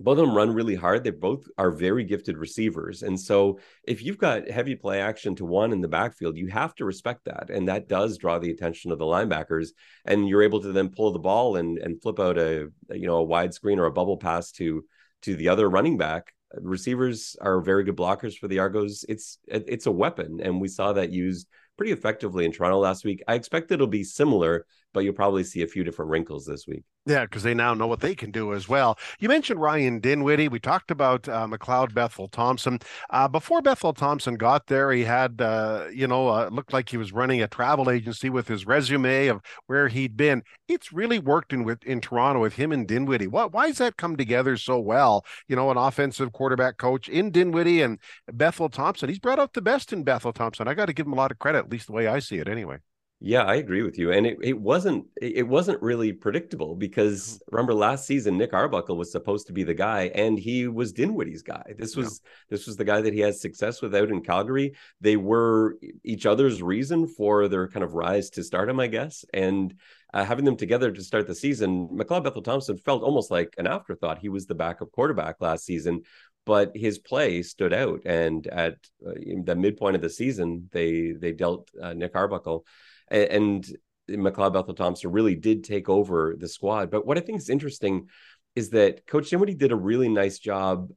both 0.00 0.18
of 0.18 0.26
them 0.26 0.36
run 0.36 0.54
really 0.54 0.76
hard. 0.76 1.02
They 1.02 1.10
both 1.10 1.46
are 1.58 1.70
very 1.70 2.04
gifted 2.04 2.38
receivers. 2.38 3.02
And 3.02 3.18
so 3.18 3.58
if 3.84 4.02
you've 4.02 4.18
got 4.18 4.48
heavy 4.48 4.76
play 4.76 5.00
action 5.00 5.34
to 5.36 5.44
one 5.44 5.72
in 5.72 5.80
the 5.80 5.88
backfield, 5.88 6.36
you 6.36 6.46
have 6.48 6.74
to 6.76 6.84
respect 6.84 7.24
that. 7.24 7.50
And 7.50 7.68
that 7.68 7.88
does 7.88 8.16
draw 8.16 8.38
the 8.38 8.50
attention 8.50 8.92
of 8.92 8.98
the 8.98 9.04
linebackers. 9.04 9.70
And 10.04 10.28
you're 10.28 10.42
able 10.42 10.60
to 10.62 10.72
then 10.72 10.90
pull 10.90 11.12
the 11.12 11.18
ball 11.18 11.56
and 11.56 11.78
and 11.78 12.00
flip 12.00 12.20
out 12.20 12.38
a 12.38 12.68
you 12.90 13.06
know 13.06 13.16
a 13.16 13.24
wide 13.24 13.54
screen 13.54 13.78
or 13.78 13.86
a 13.86 13.92
bubble 13.92 14.16
pass 14.16 14.52
to 14.52 14.84
to 15.22 15.34
the 15.34 15.48
other 15.48 15.68
running 15.68 15.98
back. 15.98 16.32
Receivers 16.54 17.36
are 17.40 17.60
very 17.60 17.84
good 17.84 17.96
blockers 17.96 18.38
for 18.38 18.48
the 18.48 18.60
Argos. 18.60 19.04
It's 19.08 19.38
it's 19.46 19.86
a 19.86 19.92
weapon. 19.92 20.38
And 20.42 20.60
we 20.60 20.68
saw 20.68 20.92
that 20.92 21.10
used 21.10 21.48
pretty 21.76 21.92
effectively 21.92 22.44
in 22.44 22.52
Toronto 22.52 22.78
last 22.78 23.04
week. 23.04 23.22
I 23.26 23.34
expect 23.34 23.70
it'll 23.72 23.86
be 23.86 24.04
similar, 24.04 24.66
but 24.92 25.00
you'll 25.00 25.14
probably 25.14 25.44
see 25.44 25.62
a 25.62 25.66
few 25.66 25.84
different 25.84 26.10
wrinkles 26.10 26.44
this 26.44 26.66
week. 26.66 26.84
Yeah, 27.08 27.22
because 27.22 27.42
they 27.42 27.54
now 27.54 27.72
know 27.72 27.86
what 27.86 28.00
they 28.00 28.14
can 28.14 28.30
do 28.30 28.52
as 28.52 28.68
well. 28.68 28.98
You 29.18 29.30
mentioned 29.30 29.58
Ryan 29.62 29.98
Dinwiddie. 29.98 30.48
We 30.48 30.60
talked 30.60 30.90
about 30.90 31.26
uh, 31.26 31.46
McLeod 31.46 31.94
Bethel 31.94 32.28
Thompson. 32.28 32.80
Uh, 33.08 33.26
before 33.26 33.62
Bethel 33.62 33.94
Thompson 33.94 34.34
got 34.34 34.66
there, 34.66 34.92
he 34.92 35.04
had, 35.04 35.40
uh, 35.40 35.86
you 35.90 36.06
know, 36.06 36.28
uh, 36.28 36.50
looked 36.52 36.74
like 36.74 36.90
he 36.90 36.98
was 36.98 37.10
running 37.10 37.40
a 37.40 37.48
travel 37.48 37.88
agency 37.88 38.28
with 38.28 38.46
his 38.46 38.66
resume 38.66 39.28
of 39.28 39.40
where 39.68 39.88
he'd 39.88 40.18
been. 40.18 40.42
It's 40.68 40.92
really 40.92 41.18
worked 41.18 41.54
in 41.54 41.64
with 41.64 41.82
in 41.84 42.02
Toronto 42.02 42.42
with 42.42 42.56
him 42.56 42.72
and 42.72 42.86
Dinwiddie. 42.86 43.26
What? 43.26 43.54
Why 43.54 43.68
has 43.68 43.78
that 43.78 43.96
come 43.96 44.18
together 44.18 44.58
so 44.58 44.78
well? 44.78 45.24
You 45.46 45.56
know, 45.56 45.70
an 45.70 45.78
offensive 45.78 46.32
quarterback 46.32 46.76
coach 46.76 47.08
in 47.08 47.30
Dinwiddie 47.30 47.80
and 47.80 47.98
Bethel 48.30 48.68
Thompson. 48.68 49.08
He's 49.08 49.18
brought 49.18 49.38
out 49.38 49.54
the 49.54 49.62
best 49.62 49.94
in 49.94 50.04
Bethel 50.04 50.34
Thompson. 50.34 50.68
I 50.68 50.74
got 50.74 50.86
to 50.86 50.92
give 50.92 51.06
him 51.06 51.14
a 51.14 51.16
lot 51.16 51.30
of 51.30 51.38
credit, 51.38 51.60
at 51.60 51.72
least 51.72 51.86
the 51.86 51.94
way 51.94 52.06
I 52.06 52.18
see 52.18 52.36
it, 52.36 52.48
anyway. 52.48 52.80
Yeah, 53.20 53.42
I 53.42 53.56
agree 53.56 53.82
with 53.82 53.98
you. 53.98 54.12
And 54.12 54.26
it, 54.26 54.38
it 54.40 54.60
wasn't 54.60 55.06
it 55.20 55.46
wasn't 55.46 55.82
really 55.82 56.12
predictable 56.12 56.76
because 56.76 57.34
mm-hmm. 57.34 57.56
remember 57.56 57.74
last 57.74 58.06
season 58.06 58.38
Nick 58.38 58.52
Arbuckle 58.52 58.96
was 58.96 59.10
supposed 59.10 59.48
to 59.48 59.52
be 59.52 59.64
the 59.64 59.74
guy 59.74 60.12
and 60.14 60.38
he 60.38 60.68
was 60.68 60.92
Dinwiddie's 60.92 61.42
guy. 61.42 61.74
This 61.76 61.96
was 61.96 62.20
yeah. 62.22 62.30
this 62.50 62.66
was 62.66 62.76
the 62.76 62.84
guy 62.84 63.00
that 63.00 63.12
he 63.12 63.18
had 63.18 63.34
success 63.34 63.82
with 63.82 63.94
out 63.96 64.10
in 64.10 64.22
Calgary. 64.22 64.74
They 65.00 65.16
were 65.16 65.78
each 66.04 66.26
other's 66.26 66.62
reason 66.62 67.08
for 67.08 67.48
their 67.48 67.66
kind 67.66 67.82
of 67.82 67.94
rise 67.94 68.30
to 68.30 68.44
stardom, 68.44 68.78
I 68.78 68.86
guess. 68.86 69.24
And 69.34 69.74
uh, 70.14 70.24
having 70.24 70.44
them 70.44 70.56
together 70.56 70.92
to 70.92 71.02
start 71.02 71.26
the 71.26 71.34
season, 71.34 71.88
McLeod 71.88 72.22
Bethel 72.22 72.42
Thompson 72.42 72.78
felt 72.78 73.02
almost 73.02 73.32
like 73.32 73.52
an 73.58 73.66
afterthought. 73.66 74.18
He 74.18 74.28
was 74.28 74.46
the 74.46 74.54
backup 74.54 74.92
quarterback 74.92 75.40
last 75.40 75.66
season, 75.66 76.02
but 76.46 76.70
his 76.76 77.00
play 77.00 77.42
stood 77.42 77.72
out. 77.72 78.02
And 78.06 78.46
at 78.46 78.74
uh, 79.04 79.14
the 79.42 79.56
midpoint 79.56 79.96
of 79.96 80.02
the 80.02 80.08
season, 80.08 80.68
they 80.70 81.14
they 81.18 81.32
dealt 81.32 81.68
uh, 81.82 81.94
Nick 81.94 82.14
Arbuckle 82.14 82.64
and, 83.10 83.66
McLeod 84.10 84.54
Bethel 84.54 84.72
Thompson 84.72 85.12
really 85.12 85.34
did 85.34 85.64
take 85.64 85.90
over 85.90 86.34
the 86.38 86.48
squad. 86.48 86.90
But 86.90 87.06
what 87.06 87.18
I 87.18 87.20
think 87.20 87.38
is 87.38 87.50
interesting 87.50 88.08
is 88.56 88.70
that 88.70 89.06
Coach 89.06 89.30
Dinwiddie 89.30 89.54
did 89.54 89.70
a 89.70 89.76
really 89.76 90.08
nice 90.08 90.38
job 90.38 90.90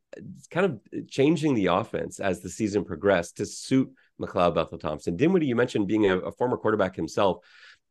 kind 0.49 0.65
of 0.65 1.09
changing 1.09 1.53
the 1.53 1.67
offense 1.67 2.19
as 2.19 2.39
the 2.39 2.49
season 2.49 2.85
progressed 2.85 3.37
to 3.37 3.45
suit 3.45 3.91
McLeod 4.19 4.55
Bethel 4.55 4.77
Thompson. 4.77 5.17
Dinwiddie, 5.17 5.45
you 5.45 5.55
mentioned 5.55 5.87
being 5.87 6.09
a, 6.09 6.19
a 6.19 6.31
former 6.31 6.57
quarterback 6.57 6.95
himself. 6.95 7.39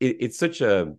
It, 0.00 0.16
it's 0.20 0.38
such 0.38 0.60
a 0.60 0.94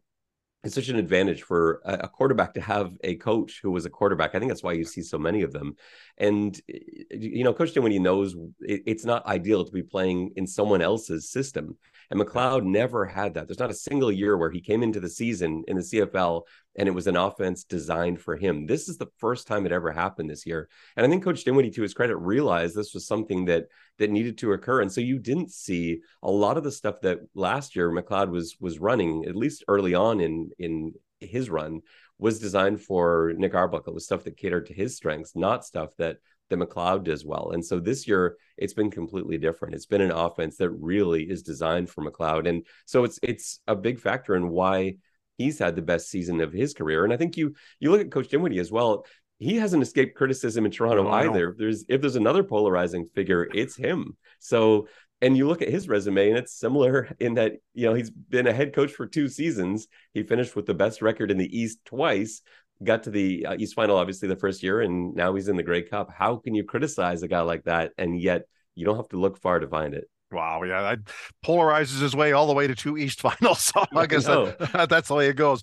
it's 0.64 0.76
such 0.76 0.90
an 0.90 0.98
advantage 0.98 1.42
for 1.42 1.82
a, 1.86 2.08
quarterback 2.08 2.54
to 2.54 2.62
have 2.62 2.92
a 3.04 3.16
coach 3.16 3.62
who 3.64 3.72
was 3.72 3.86
a 3.86 3.90
quarterback. 3.90 4.36
I 4.36 4.40
think 4.40 4.52
that's 4.52 4.62
why 4.62 4.74
you 4.74 4.84
see 4.84 5.02
so 5.02 5.18
many 5.18 5.42
of 5.42 5.52
them. 5.52 5.76
And 6.18 6.60
eh, 6.70 6.78
you 7.12 7.44
know, 7.44 7.54
Coach 7.54 7.74
Dinwiddie 7.74 7.98
knows 8.00 8.36
it's 8.60 9.04
not 9.04 9.26
ideal 9.26 9.66
to 9.66 9.72
be 9.72 9.82
playing 9.82 10.34
in 10.36 10.46
someone 10.46 10.82
else's 10.82 11.30
system. 11.30 11.78
And 12.12 12.20
McLeod 12.20 12.64
never 12.64 13.06
had 13.06 13.34
that. 13.34 13.48
There's 13.48 13.60
not 13.60 13.72
a 13.72 13.76
single 13.76 14.12
year 14.12 14.38
where 14.38 14.52
he 14.52 14.62
came 14.62 14.84
into 14.84 15.00
the 15.00 15.10
season 15.10 15.64
in 15.68 15.78
the 15.78 15.82
CFL 15.82 16.44
and 16.76 16.88
it 16.88 16.92
was 16.92 17.08
an 17.08 17.18
offense 17.18 17.64
designed 17.64 18.22
for 18.22 18.36
him. 18.36 18.66
This 18.66 18.88
is 18.88 18.98
the 18.98 19.10
first 19.18 19.48
time 19.48 19.66
it 19.66 19.72
ever 19.72 19.92
happened 19.92 20.30
this 20.30 20.46
year. 20.46 20.70
And 20.96 21.06
I 21.06 21.10
think 21.10 21.24
Coach 21.24 21.44
Dinwiddie, 21.44 21.72
to 21.72 21.82
his 21.82 21.94
credit, 21.94 22.16
realized 22.16 22.76
this 22.76 22.94
was 22.94 23.08
something 23.08 23.46
that 23.46 23.66
that 24.00 24.10
needed 24.10 24.38
to 24.40 24.54
occur. 24.54 24.82
And 24.82 24.92
so 24.92 25.02
you 25.02 25.20
didn't 25.20 25.52
see 25.52 26.00
a 26.24 26.32
lot 26.32 26.58
of 26.58 26.64
the 26.64 26.72
stuff 26.72 27.02
that 27.02 27.20
last 27.36 27.76
year 27.76 27.92
McLeod 27.92 28.30
was 28.30 28.56
was 28.60 28.80
running, 28.80 29.26
at 29.26 29.36
least 29.36 29.64
early 29.68 29.94
on 29.94 30.22
in 30.22 30.52
in 30.60 30.94
his 31.20 31.50
run, 31.50 31.82
was 32.18 32.40
designed 32.40 32.82
for 32.82 33.34
Nick 33.36 33.54
Arbuckle. 33.54 33.92
It 33.92 33.96
was 33.96 34.06
stuff 34.06 34.24
that 34.24 34.38
catered 34.38 34.68
to 34.68 34.74
his 34.74 34.96
strengths, 34.96 35.36
not 35.36 35.66
stuff 35.66 35.96
that 35.98 36.18
that 36.50 36.60
McLeod 36.60 37.04
does 37.04 37.26
well. 37.26 37.52
And 37.52 37.66
so 37.66 37.80
this 37.80 38.08
year 38.08 38.38
it's 38.58 38.74
been 38.74 38.92
completely 38.92 39.38
different. 39.38 39.74
It's 39.74 39.86
been 39.86 40.02
an 40.02 40.12
offense 40.12 40.58
that 40.58 40.70
really 40.70 41.24
is 41.24 41.44
designed 41.44 41.90
for 41.90 42.04
McLeod. 42.04 42.48
And 42.48 42.66
so 42.86 43.04
it's 43.04 43.20
it's 43.24 43.60
a 43.68 43.76
big 43.76 44.00
factor 44.00 44.36
in 44.36 44.50
why 44.50 44.96
he's 45.38 45.60
had 45.60 45.76
the 45.76 45.82
best 45.82 46.10
season 46.10 46.42
of 46.42 46.54
his 46.54 46.74
career. 46.74 47.04
And 47.04 47.14
I 47.14 47.18
think 47.18 47.38
you 47.38 47.56
you 47.80 47.92
look 47.92 48.02
at 48.02 48.12
Coach 48.12 48.30
Dinwiddie 48.30 48.60
as 48.60 48.72
well. 48.72 49.06
He 49.40 49.56
hasn't 49.56 49.82
escaped 49.82 50.16
criticism 50.16 50.66
in 50.66 50.72
Toronto 50.72 51.08
oh, 51.08 51.12
either. 51.12 51.56
There's 51.58 51.86
if 51.88 52.02
there's 52.02 52.16
another 52.16 52.44
polarizing 52.44 53.06
figure, 53.06 53.48
it's 53.54 53.76
him. 53.76 54.18
So 54.40 54.88
and 55.24 55.38
you 55.38 55.48
look 55.48 55.62
at 55.62 55.70
his 55.70 55.88
resume 55.88 56.30
and 56.30 56.38
it's 56.38 56.54
similar 56.54 57.16
in 57.20 57.36
that 57.36 57.54
you 57.74 57.86
know 57.86 57.94
he's 57.94 58.10
been 58.10 58.48
a 58.48 58.54
head 58.54 58.74
coach 58.74 58.92
for 58.92 59.06
two 59.06 59.28
seasons 59.28 59.88
he 60.14 60.24
finished 60.24 60.56
with 60.56 60.66
the 60.66 60.74
best 60.74 61.02
record 61.02 61.30
in 61.30 61.38
the 61.38 61.58
east 61.60 61.78
twice 61.86 62.42
got 62.84 63.04
to 63.04 63.12
the 63.12 63.46
uh, 63.46 63.56
East 63.58 63.76
Final, 63.76 63.98
obviously 63.98 64.28
the 64.28 64.36
first 64.36 64.64
year, 64.64 64.82
and 64.82 65.14
now 65.16 65.34
he's 65.36 65.48
in 65.48 65.56
the 65.56 65.64
Grey 65.64 65.84
Cup. 65.84 66.12
How 66.12 66.38
can 66.38 66.56
you 66.56 66.64
criticize 66.64 67.24
a 67.24 67.28
guy 67.28 67.42
like 67.42 67.64
that, 67.66 67.92
and 67.98 68.20
yet 68.20 68.44
you 68.76 68.86
don't 68.86 68.96
have 68.96 69.10
to 69.10 69.20
look 69.20 69.38
far 69.38 69.60
to 69.60 69.68
find 69.68 69.94
it? 69.94 70.10
Wow, 70.32 70.64
yeah, 70.64 70.82
that 70.82 71.00
polarizes 71.46 72.02
his 72.02 72.16
way 72.16 72.32
all 72.32 72.48
the 72.48 72.54
way 72.54 72.68
to 72.68 72.76
two 72.76 72.98
East 72.98 73.22
finals. 73.22 73.62
So 73.62 73.86
I 73.96 74.06
guess 74.06 74.28
oh. 74.28 74.54
that, 74.74 74.90
that's 74.90 75.10
the 75.10 75.16
way 75.16 75.28
it 75.28 75.36
goes. 75.36 75.62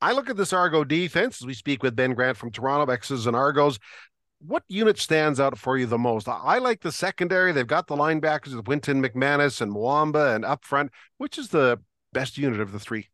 I 0.00 0.12
look 0.12 0.28
at 0.28 0.36
this 0.36 0.52
Argo 0.52 0.84
defense 0.84 1.40
as 1.40 1.46
we 1.46 1.54
speak 1.54 1.82
with 1.82 1.96
Ben 1.96 2.14
Grant 2.14 2.36
from 2.36 2.50
Toronto 2.50 2.92
X's 2.92 3.26
and 3.26 3.34
Argos. 3.34 3.78
What 4.40 4.62
unit 4.68 4.98
stands 4.98 5.40
out 5.40 5.56
for 5.56 5.78
you 5.78 5.86
the 5.86 5.98
most? 5.98 6.28
I 6.28 6.58
like 6.58 6.82
the 6.82 6.92
secondary. 6.92 7.52
They've 7.52 7.66
got 7.66 7.86
the 7.86 7.96
linebackers 7.96 8.54
with 8.54 8.68
Wynton 8.68 9.02
McManus 9.02 9.62
and 9.62 9.72
Muamba 9.72 10.34
and 10.34 10.44
up 10.44 10.64
front. 10.64 10.90
Which 11.16 11.38
is 11.38 11.48
the 11.48 11.80
best 12.12 12.36
unit 12.36 12.60
of 12.60 12.72
the 12.72 12.78
three? 12.78 13.08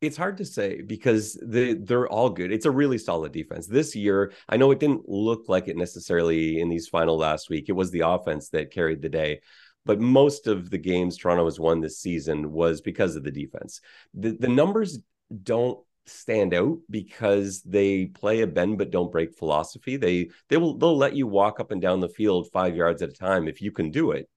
It's 0.00 0.16
hard 0.16 0.36
to 0.38 0.44
say 0.44 0.82
because 0.82 1.38
they 1.42 1.74
they're 1.74 2.08
all 2.08 2.30
good. 2.30 2.52
It's 2.52 2.66
a 2.66 2.70
really 2.70 2.98
solid 2.98 3.32
defense. 3.32 3.66
This 3.66 3.94
year, 3.94 4.32
I 4.48 4.56
know 4.56 4.70
it 4.72 4.80
didn't 4.80 5.08
look 5.08 5.44
like 5.48 5.68
it 5.68 5.76
necessarily 5.76 6.60
in 6.60 6.68
the 6.68 6.76
East 6.76 6.90
Final 6.90 7.16
last 7.16 7.48
week. 7.48 7.68
It 7.68 7.72
was 7.72 7.90
the 7.92 8.00
offense 8.00 8.48
that 8.50 8.72
carried 8.72 9.00
the 9.00 9.08
day 9.08 9.40
but 9.86 10.00
most 10.00 10.48
of 10.48 10.68
the 10.68 10.78
games 10.78 11.16
Toronto 11.16 11.44
has 11.46 11.58
won 11.58 11.80
this 11.80 11.98
season 11.98 12.52
was 12.52 12.80
because 12.82 13.16
of 13.16 13.24
the 13.24 13.30
defense. 13.30 13.80
The 14.12 14.32
the 14.32 14.48
numbers 14.48 14.98
don't 15.42 15.78
stand 16.04 16.54
out 16.54 16.78
because 16.90 17.62
they 17.62 18.06
play 18.06 18.42
a 18.42 18.46
bend 18.46 18.78
but 18.78 18.90
don't 18.90 19.12
break 19.12 19.32
philosophy. 19.32 19.96
They 19.96 20.30
they 20.48 20.56
will 20.56 20.76
they'll 20.76 20.96
let 20.96 21.16
you 21.16 21.26
walk 21.26 21.60
up 21.60 21.70
and 21.70 21.80
down 21.80 22.00
the 22.00 22.08
field 22.08 22.50
5 22.52 22.76
yards 22.76 23.00
at 23.02 23.10
a 23.10 23.12
time 23.12 23.48
if 23.48 23.62
you 23.62 23.72
can 23.72 23.90
do 23.90 24.10
it. 24.10 24.28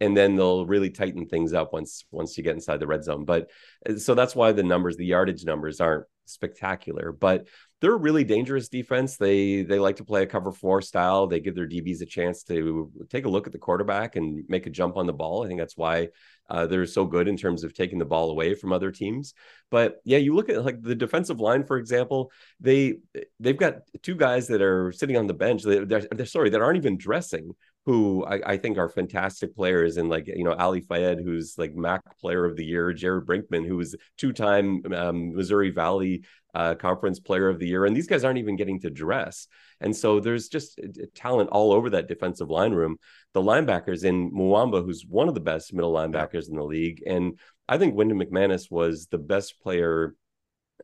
And 0.00 0.16
then 0.16 0.36
they'll 0.36 0.66
really 0.66 0.90
tighten 0.90 1.26
things 1.26 1.52
up 1.52 1.72
once 1.72 2.04
once 2.10 2.36
you 2.36 2.44
get 2.44 2.54
inside 2.54 2.80
the 2.80 2.86
red 2.86 3.04
zone. 3.04 3.24
But 3.24 3.50
uh, 3.88 3.96
so 3.96 4.14
that's 4.14 4.36
why 4.36 4.52
the 4.52 4.62
numbers, 4.62 4.96
the 4.96 5.06
yardage 5.06 5.44
numbers 5.44 5.80
aren't 5.80 6.06
spectacular, 6.28 7.12
but 7.12 7.48
they're 7.80 7.94
a 7.94 7.98
really 7.98 8.24
dangerous 8.24 8.68
defense. 8.68 9.16
They 9.16 9.62
they 9.62 9.78
like 9.78 9.96
to 9.96 10.04
play 10.04 10.22
a 10.22 10.26
cover 10.26 10.52
four 10.52 10.82
style. 10.82 11.26
They 11.26 11.40
give 11.40 11.54
their 11.54 11.68
DBs 11.68 12.02
a 12.02 12.06
chance 12.06 12.42
to 12.44 12.90
take 13.08 13.24
a 13.24 13.28
look 13.28 13.46
at 13.46 13.52
the 13.52 13.58
quarterback 13.58 14.16
and 14.16 14.44
make 14.48 14.66
a 14.66 14.70
jump 14.70 14.96
on 14.96 15.06
the 15.06 15.12
ball. 15.12 15.44
I 15.44 15.48
think 15.48 15.60
that's 15.60 15.76
why 15.76 16.08
uh, 16.50 16.66
they're 16.66 16.86
so 16.86 17.04
good 17.04 17.28
in 17.28 17.36
terms 17.36 17.62
of 17.62 17.74
taking 17.74 17.98
the 17.98 18.04
ball 18.04 18.30
away 18.30 18.54
from 18.54 18.72
other 18.72 18.90
teams. 18.90 19.34
But 19.70 20.00
yeah, 20.04 20.18
you 20.18 20.34
look 20.34 20.48
at 20.48 20.64
like 20.64 20.82
the 20.82 20.94
defensive 20.94 21.40
line, 21.40 21.64
for 21.64 21.76
example. 21.78 22.32
They 22.60 22.98
they've 23.38 23.56
got 23.56 23.80
two 24.02 24.16
guys 24.16 24.48
that 24.48 24.62
are 24.62 24.92
sitting 24.92 25.16
on 25.16 25.26
the 25.26 25.34
bench. 25.34 25.62
They, 25.62 25.84
they're, 25.84 26.06
they're 26.10 26.26
sorry 26.26 26.50
that 26.50 26.60
aren't 26.60 26.78
even 26.78 26.96
dressing 26.98 27.54
who 27.88 28.22
I, 28.26 28.52
I, 28.52 28.56
think 28.58 28.76
are 28.76 28.90
fantastic 28.90 29.56
players, 29.56 29.96
and 29.96 30.10
like 30.10 30.26
you 30.26 30.44
know 30.44 30.52
Ali 30.52 30.82
Fayad, 30.82 31.24
who's 31.24 31.54
like 31.56 31.74
MAC 31.74 32.02
Player 32.20 32.44
of 32.44 32.54
the 32.54 32.64
Year, 32.64 32.92
Jared 32.92 33.24
Brinkman, 33.24 33.66
who 33.66 33.78
was 33.78 33.96
two-time 34.18 34.82
um, 34.94 35.34
Missouri 35.34 35.70
Valley 35.70 36.22
uh, 36.52 36.74
Conference 36.74 37.18
Player 37.18 37.48
of 37.48 37.58
the 37.58 37.66
Year, 37.66 37.86
and 37.86 37.96
these 37.96 38.06
guys 38.06 38.24
aren't 38.24 38.40
even 38.40 38.56
getting 38.56 38.78
to 38.80 38.90
dress, 38.90 39.46
and 39.80 39.96
so 39.96 40.20
there's 40.20 40.48
just 40.48 40.78
uh, 40.78 41.06
talent 41.14 41.48
all 41.48 41.72
over 41.72 41.88
that 41.88 42.08
defensive 42.08 42.50
line 42.50 42.72
room. 42.72 42.98
The 43.32 43.40
linebackers 43.40 44.04
in 44.04 44.32
Muamba, 44.32 44.84
who's 44.84 45.06
one 45.08 45.28
of 45.28 45.34
the 45.34 45.40
best 45.40 45.72
middle 45.72 45.94
linebackers 45.94 46.50
in 46.50 46.56
the 46.56 46.64
league, 46.64 47.02
and 47.06 47.38
I 47.70 47.78
think 47.78 47.94
Wynton 47.94 48.20
McManus 48.20 48.70
was 48.70 49.06
the 49.06 49.16
best 49.16 49.62
player, 49.62 50.14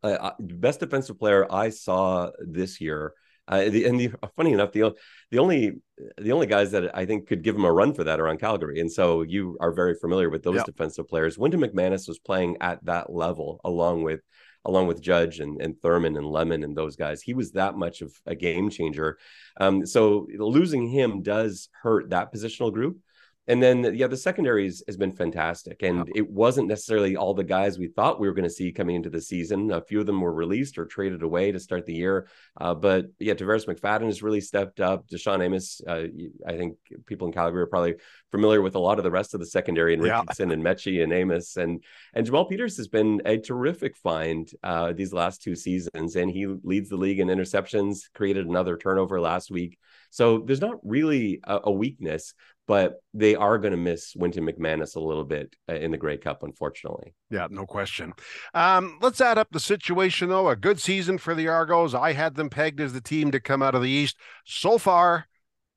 uh, 0.03 0.07
uh 0.07 0.33
best 0.41 0.81
defensive 0.81 1.19
player 1.19 1.47
I 1.53 1.69
saw 1.69 2.31
this 2.41 2.81
year 2.81 3.13
uh, 3.49 3.69
the, 3.69 3.85
and 3.85 4.01
the, 4.01 4.11
funny 4.37 4.53
enough, 4.53 4.73
the 4.73 4.95
the 5.31 5.39
only 5.39 5.73
the 6.19 6.33
only 6.33 6.47
guys 6.47 6.71
that 6.73 6.97
I 6.97 7.07
think 7.07 7.29
could 7.29 7.43
give 7.43 7.57
him 7.57 7.65
a 7.65 7.73
run 7.73 7.95
for 7.95 8.05
that 8.05 8.21
are 8.21 8.29
on 8.29 8.39
Calgary, 8.39 8.81
and 8.81 8.91
so 8.91 9.23
you 9.23 9.57
are 9.61 9.73
very 9.73 9.95
familiar 9.95 10.31
with 10.31 10.43
those 10.43 10.57
yep. 10.57 10.67
defensive 10.67 11.09
players. 11.09 11.39
Wynton 11.39 11.61
McManus 11.61 12.09
was 12.09 12.19
playing 12.19 12.57
at 12.61 12.85
that 12.85 13.13
level 13.13 13.61
along 13.65 14.03
with 14.03 14.21
along 14.67 14.87
with 14.87 15.03
Judge 15.03 15.41
and, 15.41 15.61
and 15.61 15.79
Thurman 15.81 16.17
and 16.17 16.27
Lemon 16.27 16.65
and 16.65 16.77
those 16.77 16.97
guys. 16.97 17.21
He 17.21 17.35
was 17.35 17.53
that 17.53 17.77
much 17.77 18.01
of 18.01 18.13
a 18.27 18.35
game 18.35 18.71
changer. 18.71 19.19
Um, 19.61 19.85
so 19.85 20.27
losing 20.39 20.87
him 20.87 21.23
does 21.23 21.69
hurt 21.83 22.11
that 22.11 22.33
positional 22.33 22.73
group. 22.73 22.99
And 23.47 23.63
then, 23.63 23.95
yeah, 23.95 24.07
the 24.07 24.17
secondaries 24.17 24.83
has 24.87 24.97
been 24.97 25.13
fantastic. 25.13 25.83
And 25.83 26.11
it 26.15 26.29
wasn't 26.31 26.69
necessarily 26.69 27.15
all 27.15 27.35
the 27.35 27.45
guys 27.45 27.79
we 27.79 27.89
thought 27.89 28.19
we 28.19 28.27
were 28.27 28.35
going 28.35 28.49
to 28.49 28.51
see 28.51 28.73
coming 28.73 28.97
into 28.97 29.11
the 29.11 29.21
season. 29.21 29.71
A 29.71 29.83
few 29.83 30.01
of 30.01 30.07
them 30.07 30.21
were 30.21 30.33
released 30.33 30.79
or 30.79 30.87
traded 30.87 31.23
away 31.23 31.53
to 31.53 31.61
start 31.61 31.85
the 31.85 31.93
year. 31.95 32.27
Uh, 32.59 32.75
but 32.75 33.07
yeah, 33.19 33.35
Tarvarus 33.35 33.67
McFadden 33.67 34.07
has 34.07 34.23
really 34.23 34.41
stepped 34.41 34.81
up. 34.81 35.07
DaShaun 35.09 35.45
Amos, 35.45 35.83
uh, 35.87 36.05
I 36.47 36.57
think 36.57 36.79
people 37.05 37.27
in 37.27 37.35
Calgary 37.35 37.63
are 37.63 37.67
probably 37.67 37.97
familiar 38.31 38.63
with 38.63 38.77
a 38.77 38.81
lot 38.81 38.99
of 38.99 39.05
the 39.05 39.11
rest 39.11 39.35
of 39.35 39.41
the 39.41 39.47
secondary 39.47 39.93
and 39.93 40.03
Richardson 40.03 40.49
yeah. 40.49 40.55
and 40.55 40.65
Metchie 40.65 41.03
and 41.03 41.13
Amos. 41.13 41.57
And 41.57 41.85
and 42.15 42.25
Jamal 42.25 42.47
Peters 42.47 42.79
has 42.79 42.89
been 42.89 43.21
a 43.27 43.37
terrific 43.37 43.97
find 43.97 44.49
uh, 44.63 44.95
these 44.95 45.13
last 45.13 45.43
two 45.43 45.55
seasons. 45.55 46.17
And 46.17 46.31
he 46.31 46.47
leads 46.47 46.89
the 46.89 46.97
league 46.97 47.21
in 47.21 47.29
interceptions, 47.29 48.05
created 48.15 48.47
another 48.47 48.79
turnover 48.79 49.21
last 49.21 49.51
week. 49.51 49.79
So 50.11 50.39
there's 50.39 50.61
not 50.61 50.77
really 50.85 51.41
a, 51.43 51.61
a 51.65 51.73
weakness, 51.73 52.35
but 52.67 53.03
they 53.13 53.35
are 53.35 53.59
going 53.59 53.73
to 53.73 53.79
miss 53.79 54.15
Wynton 54.17 54.47
McManus 54.47 54.97
a 54.97 55.01
little 55.01 55.25
bit 55.25 55.55
uh, 55.69 55.75
in 55.75 55.91
the 55.91 55.99
Grey 55.99 56.17
Cup, 56.17 56.43
unfortunately. 56.43 57.15
Yeah, 57.31 57.49
no 57.51 57.67
question. 57.67 58.13
Um, 58.55 58.99
let's 59.03 59.21
add 59.21 59.39
up 59.39 59.49
the 59.51 59.61
situation, 59.61 60.29
though. 60.29 60.49
A 60.49 60.57
good 60.57 60.81
season 60.81 61.19
for 61.19 61.35
the 61.35 61.49
Argos. 61.49 61.95
I 61.95 62.13
had 62.13 62.35
them 62.35 62.49
pegged 62.49 62.81
as 62.81 62.93
the 62.93 63.01
team 63.01 63.31
to 63.33 63.41
come 63.41 63.63
out 63.63 63.75
of 63.75 63.83
the 63.83 63.91
East. 63.91 64.17
So 64.45 64.79
far, 64.79 65.27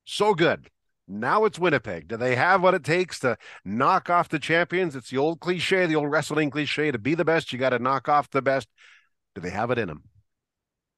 so 0.05 0.33
good. 0.33 0.69
Now 1.07 1.45
it's 1.45 1.59
Winnipeg. 1.59 2.07
Do 2.07 2.17
they 2.17 2.35
have 2.35 2.61
what 2.61 2.73
it 2.73 2.83
takes 2.83 3.19
to 3.19 3.37
knock 3.63 4.09
off 4.09 4.27
the 4.29 4.39
champions? 4.39 4.95
It's 4.95 5.09
the 5.09 5.17
old 5.17 5.39
cliche, 5.39 5.85
the 5.85 5.95
old 5.95 6.11
wrestling 6.11 6.49
cliche 6.49 6.91
to 6.91 6.97
be 6.97 7.15
the 7.15 7.25
best, 7.25 7.53
you 7.53 7.59
got 7.59 7.69
to 7.69 7.79
knock 7.79 8.09
off 8.09 8.29
the 8.29 8.41
best. 8.41 8.67
Do 9.33 9.41
they 9.41 9.49
have 9.49 9.71
it 9.71 9.77
in 9.77 9.87
them? 9.87 10.03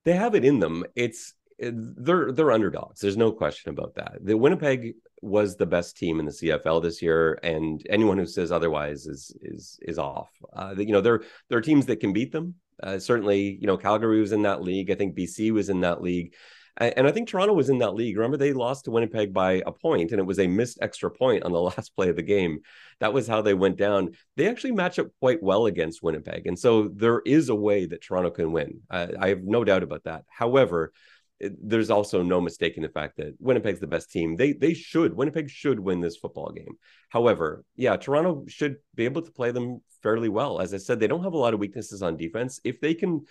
They 0.05 0.13
have 0.13 0.33
it 0.33 0.45
in 0.45 0.59
them. 0.59 0.83
It's 0.95 1.33
they're 1.59 2.31
they're 2.31 2.51
underdogs. 2.51 3.01
There's 3.01 3.17
no 3.17 3.31
question 3.31 3.71
about 3.71 3.95
that. 3.95 4.13
The 4.21 4.37
Winnipeg 4.37 4.95
was 5.21 5.55
the 5.55 5.65
best 5.65 5.97
team 5.97 6.19
in 6.19 6.25
the 6.25 6.31
CFL 6.31 6.81
this 6.81 7.01
year, 7.01 7.39
and 7.43 7.85
anyone 7.89 8.17
who 8.17 8.25
says 8.25 8.51
otherwise 8.51 9.05
is 9.05 9.35
is 9.41 9.79
is 9.81 9.99
off. 9.99 10.29
Uh, 10.53 10.75
you 10.77 10.91
know, 10.93 11.01
there 11.01 11.21
there 11.49 11.57
are 11.57 11.61
teams 11.61 11.85
that 11.87 11.99
can 11.99 12.13
beat 12.13 12.31
them. 12.31 12.55
Uh, 12.81 12.97
certainly, 12.97 13.57
you 13.59 13.67
know, 13.67 13.77
Calgary 13.77 14.21
was 14.21 14.31
in 14.31 14.43
that 14.43 14.61
league. 14.61 14.89
I 14.89 14.95
think 14.95 15.15
BC 15.15 15.51
was 15.51 15.69
in 15.69 15.81
that 15.81 16.01
league. 16.01 16.33
And 16.79 17.05
I 17.05 17.11
think 17.11 17.27
Toronto 17.27 17.53
was 17.53 17.69
in 17.69 17.79
that 17.79 17.93
league. 17.93 18.15
Remember, 18.15 18.37
they 18.37 18.53
lost 18.53 18.85
to 18.85 18.91
Winnipeg 18.91 19.33
by 19.33 19.61
a 19.65 19.71
point, 19.71 20.11
and 20.11 20.19
it 20.19 20.25
was 20.25 20.39
a 20.39 20.47
missed 20.47 20.77
extra 20.81 21.11
point 21.11 21.43
on 21.43 21.51
the 21.51 21.61
last 21.61 21.93
play 21.93 22.07
of 22.09 22.15
the 22.15 22.23
game. 22.23 22.61
That 23.01 23.11
was 23.11 23.27
how 23.27 23.41
they 23.41 23.53
went 23.53 23.75
down. 23.75 24.11
They 24.37 24.47
actually 24.47 24.71
match 24.71 24.97
up 24.97 25.07
quite 25.19 25.43
well 25.43 25.65
against 25.65 26.01
Winnipeg. 26.01 26.47
And 26.47 26.57
so 26.57 26.87
there 26.87 27.21
is 27.25 27.49
a 27.49 27.55
way 27.55 27.85
that 27.85 28.01
Toronto 28.01 28.29
can 28.29 28.53
win. 28.53 28.79
I 28.89 29.27
have 29.27 29.43
no 29.43 29.65
doubt 29.65 29.83
about 29.83 30.05
that. 30.05 30.23
However, 30.29 30.93
there's 31.39 31.89
also 31.89 32.21
no 32.21 32.41
mistaking 32.41 32.83
the 32.83 32.89
fact 32.89 33.17
that 33.17 33.35
Winnipeg's 33.39 33.79
the 33.79 33.87
best 33.87 34.11
team. 34.11 34.35
They 34.35 34.53
they 34.53 34.73
should 34.73 35.13
Winnipeg 35.13 35.49
should 35.49 35.79
win 35.79 36.01
this 36.01 36.17
football 36.17 36.51
game. 36.51 36.77
However, 37.09 37.63
yeah, 37.75 37.95
Toronto 37.95 38.45
should 38.47 38.77
be 38.95 39.05
able 39.05 39.21
to 39.21 39.31
play 39.31 39.51
them 39.51 39.81
fairly 40.03 40.29
well. 40.29 40.59
As 40.59 40.73
I 40.73 40.77
said, 40.77 40.99
they 40.99 41.07
don't 41.07 41.23
have 41.23 41.33
a 41.33 41.37
lot 41.37 41.53
of 41.53 41.59
weaknesses 41.59 42.03
on 42.03 42.17
defense. 42.17 42.59
If 42.63 42.81
they 42.81 42.93
can 42.93 43.25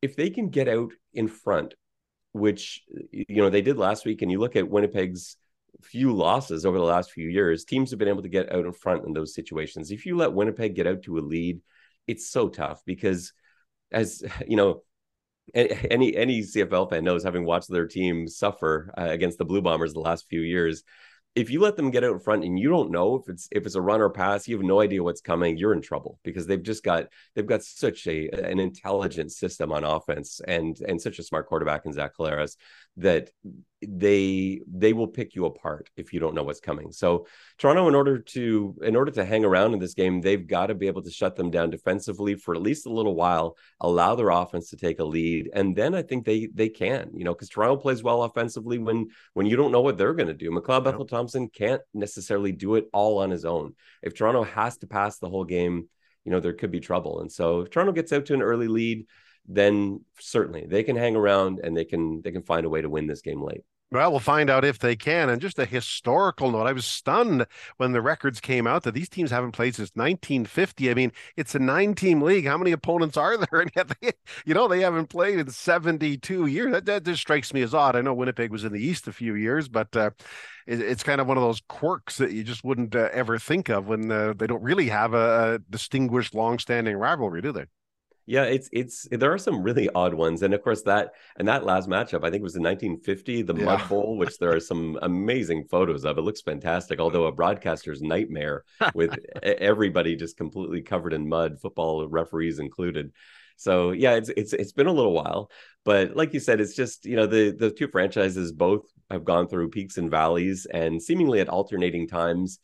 if 0.00 0.16
they 0.16 0.30
can 0.30 0.48
get 0.48 0.68
out 0.68 0.92
in 1.12 1.28
front, 1.28 1.74
which 2.32 2.82
you 3.12 3.42
know 3.42 3.50
they 3.50 3.62
did 3.62 3.76
last 3.76 4.06
week, 4.06 4.22
and 4.22 4.30
you 4.30 4.38
look 4.38 4.56
at 4.56 4.68
Winnipeg's 4.68 5.36
few 5.82 6.12
losses 6.14 6.66
over 6.66 6.78
the 6.78 6.84
last 6.84 7.12
few 7.12 7.28
years, 7.28 7.64
teams 7.64 7.90
have 7.90 7.98
been 7.98 8.08
able 8.08 8.22
to 8.22 8.28
get 8.28 8.52
out 8.52 8.64
in 8.64 8.72
front 8.72 9.04
in 9.06 9.12
those 9.12 9.34
situations. 9.34 9.90
If 9.90 10.06
you 10.06 10.16
let 10.16 10.32
Winnipeg 10.32 10.74
get 10.74 10.86
out 10.86 11.02
to 11.02 11.18
a 11.18 11.20
lead, 11.20 11.60
it's 12.06 12.30
so 12.30 12.48
tough 12.48 12.82
because 12.86 13.32
as 13.92 14.22
you 14.46 14.56
know 14.56 14.82
any 15.54 16.16
any 16.16 16.40
CFL 16.42 16.90
fan 16.90 17.04
knows, 17.04 17.24
having 17.24 17.44
watched 17.44 17.70
their 17.70 17.86
team 17.86 18.28
suffer 18.28 18.92
uh, 18.96 19.08
against 19.08 19.38
the 19.38 19.44
Blue 19.44 19.62
Bombers 19.62 19.92
the 19.92 20.00
last 20.00 20.26
few 20.28 20.40
years, 20.40 20.84
if 21.36 21.48
you 21.48 21.60
let 21.60 21.76
them 21.76 21.90
get 21.90 22.02
out 22.02 22.22
front 22.22 22.44
and 22.44 22.58
you 22.58 22.68
don't 22.68 22.90
know 22.90 23.14
if 23.14 23.28
it's 23.28 23.48
if 23.52 23.64
it's 23.64 23.76
a 23.76 23.80
run 23.80 24.00
or 24.00 24.10
pass, 24.10 24.48
you 24.48 24.56
have 24.56 24.64
no 24.64 24.80
idea 24.80 25.02
what's 25.02 25.20
coming, 25.20 25.56
you're 25.56 25.72
in 25.72 25.80
trouble 25.80 26.18
because 26.24 26.46
they've 26.46 26.62
just 26.62 26.82
got 26.82 27.06
they've 27.34 27.46
got 27.46 27.62
such 27.62 28.06
a 28.08 28.28
an 28.30 28.58
intelligent 28.58 29.30
system 29.30 29.70
on 29.70 29.84
offense 29.84 30.40
and 30.46 30.78
and 30.80 31.00
such 31.00 31.18
a 31.18 31.22
smart 31.22 31.46
quarterback 31.46 31.86
in 31.86 31.92
Zach 31.92 32.16
Collaros 32.18 32.56
that 33.00 33.30
they 33.82 34.60
they 34.66 34.92
will 34.92 35.06
pick 35.06 35.34
you 35.34 35.46
apart 35.46 35.88
if 35.96 36.12
you 36.12 36.20
don't 36.20 36.34
know 36.34 36.42
what's 36.42 36.60
coming. 36.60 36.92
So 36.92 37.26
Toronto, 37.58 37.88
in 37.88 37.94
order 37.94 38.18
to 38.18 38.76
in 38.82 38.94
order 38.94 39.10
to 39.12 39.24
hang 39.24 39.44
around 39.44 39.72
in 39.72 39.78
this 39.78 39.94
game, 39.94 40.20
they've 40.20 40.46
got 40.46 40.66
to 40.66 40.74
be 40.74 40.86
able 40.86 41.02
to 41.02 41.10
shut 41.10 41.34
them 41.34 41.50
down 41.50 41.70
defensively 41.70 42.34
for 42.34 42.54
at 42.54 42.60
least 42.60 42.86
a 42.86 42.92
little 42.92 43.14
while, 43.14 43.56
allow 43.80 44.14
their 44.14 44.28
offense 44.30 44.70
to 44.70 44.76
take 44.76 44.98
a 44.98 45.04
lead, 45.04 45.50
and 45.54 45.74
then 45.74 45.94
I 45.94 46.02
think 46.02 46.26
they 46.26 46.48
they 46.52 46.68
can, 46.68 47.10
you 47.14 47.24
know, 47.24 47.32
because 47.32 47.48
Toronto 47.48 47.76
plays 47.76 48.02
well 48.02 48.22
offensively 48.22 48.78
when 48.78 49.08
when 49.32 49.46
you 49.46 49.56
don't 49.56 49.72
know 49.72 49.80
what 49.80 49.96
they're 49.96 50.14
going 50.14 50.28
to 50.28 50.34
do. 50.34 50.50
McLeod 50.50 50.84
Bethel 50.84 51.06
Thompson 51.06 51.48
can't 51.48 51.82
necessarily 51.94 52.52
do 52.52 52.74
it 52.74 52.86
all 52.92 53.18
on 53.18 53.30
his 53.30 53.46
own. 53.46 53.74
If 54.02 54.14
Toronto 54.14 54.44
has 54.44 54.76
to 54.78 54.86
pass 54.86 55.18
the 55.18 55.30
whole 55.30 55.44
game, 55.44 55.88
you 56.24 56.32
know, 56.32 56.40
there 56.40 56.52
could 56.52 56.70
be 56.70 56.80
trouble. 56.80 57.20
And 57.20 57.32
so 57.32 57.60
if 57.60 57.70
Toronto 57.70 57.92
gets 57.92 58.12
out 58.12 58.26
to 58.26 58.34
an 58.34 58.42
early 58.42 58.68
lead 58.68 59.06
then 59.46 60.04
certainly 60.18 60.66
they 60.66 60.82
can 60.82 60.96
hang 60.96 61.16
around 61.16 61.60
and 61.62 61.76
they 61.76 61.84
can 61.84 62.22
they 62.22 62.30
can 62.30 62.42
find 62.42 62.66
a 62.66 62.68
way 62.68 62.80
to 62.80 62.88
win 62.88 63.06
this 63.06 63.22
game 63.22 63.42
late. 63.42 63.64
Well, 63.92 64.12
we'll 64.12 64.20
find 64.20 64.48
out 64.50 64.64
if 64.64 64.78
they 64.78 64.94
can. 64.94 65.28
And 65.28 65.42
just 65.42 65.58
a 65.58 65.64
historical 65.64 66.52
note, 66.52 66.66
I 66.68 66.72
was 66.72 66.86
stunned 66.86 67.44
when 67.76 67.90
the 67.90 68.00
records 68.00 68.40
came 68.40 68.64
out 68.64 68.84
that 68.84 68.94
these 68.94 69.08
teams 69.08 69.32
haven't 69.32 69.50
played 69.50 69.74
since 69.74 69.90
1950. 69.94 70.88
I 70.88 70.94
mean, 70.94 71.10
it's 71.36 71.56
a 71.56 71.58
nine-team 71.58 72.22
league. 72.22 72.46
How 72.46 72.56
many 72.56 72.70
opponents 72.70 73.16
are 73.16 73.36
there? 73.36 73.48
And 73.60 73.72
yet, 73.74 73.90
they, 74.00 74.12
you 74.44 74.54
know, 74.54 74.68
they 74.68 74.80
haven't 74.82 75.08
played 75.08 75.40
in 75.40 75.50
72 75.50 76.46
years. 76.46 76.70
That, 76.70 76.84
that 76.86 77.04
just 77.04 77.20
strikes 77.20 77.52
me 77.52 77.62
as 77.62 77.74
odd. 77.74 77.96
I 77.96 78.00
know 78.00 78.14
Winnipeg 78.14 78.52
was 78.52 78.62
in 78.62 78.72
the 78.72 78.80
East 78.80 79.08
a 79.08 79.12
few 79.12 79.34
years, 79.34 79.68
but 79.68 79.94
uh, 79.96 80.10
it, 80.68 80.80
it's 80.80 81.02
kind 81.02 81.20
of 81.20 81.26
one 81.26 81.36
of 81.36 81.42
those 81.42 81.60
quirks 81.68 82.18
that 82.18 82.30
you 82.30 82.44
just 82.44 82.62
wouldn't 82.62 82.94
uh, 82.94 83.08
ever 83.12 83.40
think 83.40 83.68
of 83.70 83.88
when 83.88 84.12
uh, 84.12 84.34
they 84.36 84.46
don't 84.46 84.62
really 84.62 84.88
have 84.88 85.14
a, 85.14 85.54
a 85.54 85.58
distinguished, 85.68 86.32
long-standing 86.32 86.96
rivalry, 86.96 87.42
do 87.42 87.50
they? 87.50 87.64
Yeah, 88.26 88.44
it's 88.44 88.68
it's 88.72 89.08
there 89.10 89.32
are 89.32 89.38
some 89.38 89.62
really 89.62 89.88
odd 89.94 90.14
ones, 90.14 90.42
and 90.42 90.54
of 90.54 90.62
course 90.62 90.82
that 90.82 91.14
and 91.36 91.48
that 91.48 91.64
last 91.64 91.88
matchup 91.88 92.24
I 92.24 92.30
think 92.30 92.40
it 92.40 92.42
was 92.42 92.56
in 92.56 92.62
1950, 92.62 93.42
the 93.42 93.54
yeah. 93.54 93.64
Mud 93.64 93.88
Bowl, 93.88 94.16
which 94.16 94.38
there 94.38 94.54
are 94.54 94.60
some 94.60 94.98
amazing 95.02 95.64
photos 95.64 96.04
of. 96.04 96.16
It 96.18 96.22
looks 96.22 96.40
fantastic, 96.40 97.00
although 97.00 97.24
a 97.24 97.32
broadcaster's 97.32 98.02
nightmare 98.02 98.64
with 98.94 99.18
everybody 99.42 100.16
just 100.16 100.36
completely 100.36 100.82
covered 100.82 101.12
in 101.12 101.28
mud, 101.28 101.60
football 101.60 102.06
referees 102.08 102.58
included. 102.58 103.12
So 103.56 103.90
yeah, 103.90 104.14
it's 104.14 104.30
it's 104.30 104.52
it's 104.52 104.72
been 104.72 104.86
a 104.86 104.92
little 104.92 105.12
while, 105.12 105.50
but 105.84 106.16
like 106.16 106.32
you 106.32 106.40
said, 106.40 106.60
it's 106.60 106.74
just 106.74 107.04
you 107.04 107.16
know 107.16 107.26
the 107.26 107.50
the 107.50 107.70
two 107.70 107.88
franchises 107.88 108.52
both 108.52 108.86
have 109.10 109.24
gone 109.24 109.48
through 109.48 109.70
peaks 109.70 109.98
and 109.98 110.10
valleys, 110.10 110.66
and 110.66 111.02
seemingly 111.02 111.40
at 111.40 111.48
alternating 111.48 112.06
times 112.08 112.58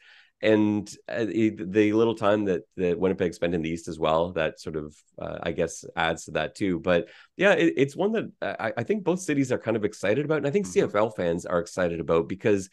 and 0.47 0.97
uh, 1.09 1.25
the 1.25 1.93
little 1.93 2.15
time 2.15 2.45
that 2.45 2.63
that 2.77 2.99
Winnipeg 2.99 3.35
spent 3.35 3.53
in 3.53 3.63
the 3.63 3.69
East 3.69 3.89
as 3.89 3.99
well, 3.99 4.31
that 4.33 4.61
sort 4.61 4.77
of 4.77 4.97
uh, 5.21 5.39
I 5.43 5.51
guess 5.51 5.85
adds 5.97 6.27
to 6.27 6.31
that 6.33 6.55
too. 6.55 6.79
But 6.79 7.09
yeah, 7.37 7.53
it, 7.53 7.75
it's 7.77 7.97
one 7.97 8.13
that 8.13 8.31
I, 8.41 8.73
I, 8.77 8.83
think 8.85 9.03
both 9.03 9.21
cities 9.21 9.51
are 9.51 9.59
kind 9.59 9.77
of 9.77 9.85
excited 9.85 10.25
about, 10.25 10.39
and 10.39 10.47
I 10.47 10.53
think 10.53 10.67
mm-hmm. 10.69 10.87
CFL 10.87 11.17
fans 11.17 11.47
are 11.47 11.59
excited 11.59 11.99
about 11.99 12.29
because 12.29 12.71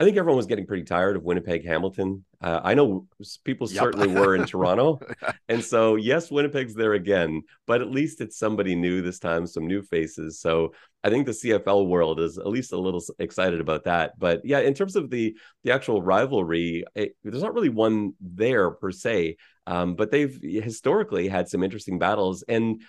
I 0.00 0.04
think 0.04 0.16
everyone 0.16 0.36
was 0.36 0.46
getting 0.46 0.66
pretty 0.66 0.82
tired 0.82 1.14
of 1.14 1.22
Winnipeg 1.22 1.64
Hamilton. 1.64 2.24
Uh, 2.40 2.60
I 2.64 2.74
know 2.74 3.06
people 3.44 3.70
yep. 3.70 3.80
certainly 3.84 4.08
were 4.08 4.34
in 4.34 4.44
Toronto. 4.44 5.00
And 5.48 5.62
so, 5.62 5.96
yes, 5.96 6.30
Winnipeg's 6.30 6.74
there 6.74 6.94
again, 6.94 7.42
but 7.66 7.82
at 7.82 7.90
least 7.90 8.22
it's 8.22 8.38
somebody 8.38 8.74
new 8.74 9.02
this 9.02 9.18
time, 9.18 9.46
some 9.46 9.66
new 9.66 9.82
faces. 9.82 10.40
So 10.40 10.72
I 11.04 11.10
think 11.10 11.26
the 11.26 11.32
CFL 11.32 11.86
world 11.86 12.18
is 12.18 12.38
at 12.38 12.46
least 12.46 12.72
a 12.72 12.78
little 12.78 13.02
excited 13.18 13.60
about 13.60 13.84
that. 13.84 14.18
But 14.18 14.40
yeah, 14.42 14.60
in 14.60 14.72
terms 14.72 14.96
of 14.96 15.10
the 15.10 15.36
the 15.62 15.72
actual 15.72 16.00
rivalry, 16.00 16.84
it, 16.94 17.14
there's 17.22 17.42
not 17.42 17.52
really 17.52 17.68
one 17.68 18.14
there 18.22 18.70
per 18.70 18.90
se. 18.90 19.36
Um, 19.66 19.96
but 19.96 20.10
they've 20.10 20.38
historically 20.42 21.28
had 21.28 21.48
some 21.48 21.62
interesting 21.62 21.98
battles. 21.98 22.42
And 22.48 22.82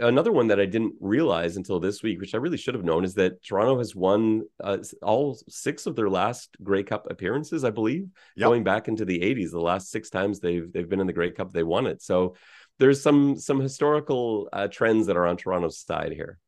another 0.00 0.32
one 0.32 0.48
that 0.48 0.60
I 0.60 0.66
didn't 0.66 0.94
realize 1.00 1.56
until 1.56 1.80
this 1.80 2.02
week, 2.02 2.20
which 2.20 2.34
I 2.34 2.38
really 2.38 2.56
should 2.56 2.74
have 2.74 2.84
known, 2.84 3.04
is 3.04 3.14
that 3.14 3.42
Toronto 3.42 3.78
has 3.78 3.94
won 3.94 4.42
uh, 4.62 4.78
all 5.02 5.38
six 5.48 5.86
of 5.86 5.96
their 5.96 6.10
last 6.10 6.56
Grey 6.62 6.82
Cup 6.82 7.06
appearances, 7.10 7.64
I 7.64 7.70
believe, 7.70 8.08
yep. 8.36 8.48
going 8.48 8.64
back 8.64 8.88
into 8.88 9.04
the 9.04 9.20
'80s. 9.20 9.50
The 9.50 9.60
last 9.60 9.90
six 9.90 10.10
times 10.10 10.40
they've 10.40 10.70
they've 10.72 10.88
been 10.88 11.00
in 11.00 11.06
the 11.06 11.12
Grey 11.12 11.30
Cup, 11.30 11.52
they 11.52 11.62
won 11.62 11.86
it. 11.86 12.02
So 12.02 12.36
there's 12.78 13.02
some 13.02 13.36
some 13.36 13.60
historical 13.60 14.48
uh, 14.52 14.68
trends 14.68 15.06
that 15.06 15.16
are 15.16 15.26
on 15.26 15.36
Toronto's 15.36 15.78
side 15.78 16.12
here. 16.12 16.38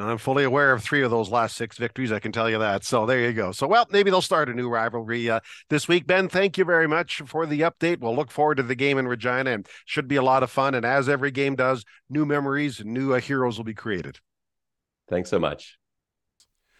Now, 0.00 0.08
I'm 0.08 0.16
fully 0.16 0.44
aware 0.44 0.72
of 0.72 0.82
three 0.82 1.02
of 1.02 1.10
those 1.10 1.28
last 1.28 1.56
six 1.56 1.76
victories. 1.76 2.10
I 2.10 2.20
can 2.20 2.32
tell 2.32 2.48
you 2.48 2.58
that. 2.58 2.84
So 2.84 3.04
there 3.04 3.20
you 3.20 3.34
go. 3.34 3.52
So, 3.52 3.66
well, 3.66 3.86
maybe 3.90 4.10
they'll 4.10 4.22
start 4.22 4.48
a 4.48 4.54
new 4.54 4.66
rivalry 4.66 5.28
uh, 5.28 5.40
this 5.68 5.88
week. 5.88 6.06
Ben, 6.06 6.26
thank 6.26 6.56
you 6.56 6.64
very 6.64 6.88
much 6.88 7.20
for 7.26 7.44
the 7.44 7.60
update. 7.60 8.00
We'll 8.00 8.16
look 8.16 8.30
forward 8.30 8.54
to 8.54 8.62
the 8.62 8.74
game 8.74 8.96
in 8.96 9.06
Regina 9.06 9.50
and 9.50 9.68
should 9.84 10.08
be 10.08 10.16
a 10.16 10.22
lot 10.22 10.42
of 10.42 10.50
fun. 10.50 10.74
And 10.74 10.86
as 10.86 11.06
every 11.06 11.30
game 11.30 11.54
does, 11.54 11.84
new 12.08 12.24
memories 12.24 12.80
and 12.80 12.94
new 12.94 13.12
uh, 13.12 13.20
heroes 13.20 13.58
will 13.58 13.64
be 13.66 13.74
created. 13.74 14.20
Thanks 15.10 15.28
so 15.28 15.38
much. 15.38 15.76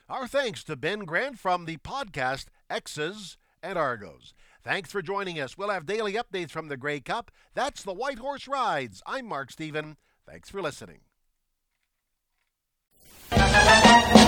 Our 0.09 0.27
thanks 0.27 0.65
to 0.65 0.75
Ben 0.75 1.01
Grant 1.01 1.39
from 1.39 1.67
the 1.67 1.77
podcast 1.77 2.47
X's 2.71 3.37
and 3.63 3.79
Argos. 3.79 4.33
Thanks 4.65 4.91
for 4.91 5.03
joining 5.03 5.39
us. 5.39 5.59
We'll 5.59 5.69
have 5.69 5.85
daily 5.85 6.15
updates 6.15 6.53
from 6.53 6.69
the 6.69 6.79
Grey 6.79 7.01
Cup. 7.01 7.31
That's 7.53 7.83
the 7.83 7.93
White 7.93 8.19
Horse 8.19 8.49
Rides. 8.49 9.03
I'm 9.05 9.27
Mark 9.27 9.51
Stephen. 9.51 9.99
Thanks 10.27 10.49
for 10.49 10.63
listening. 10.63 11.01
Oh. 13.93 14.21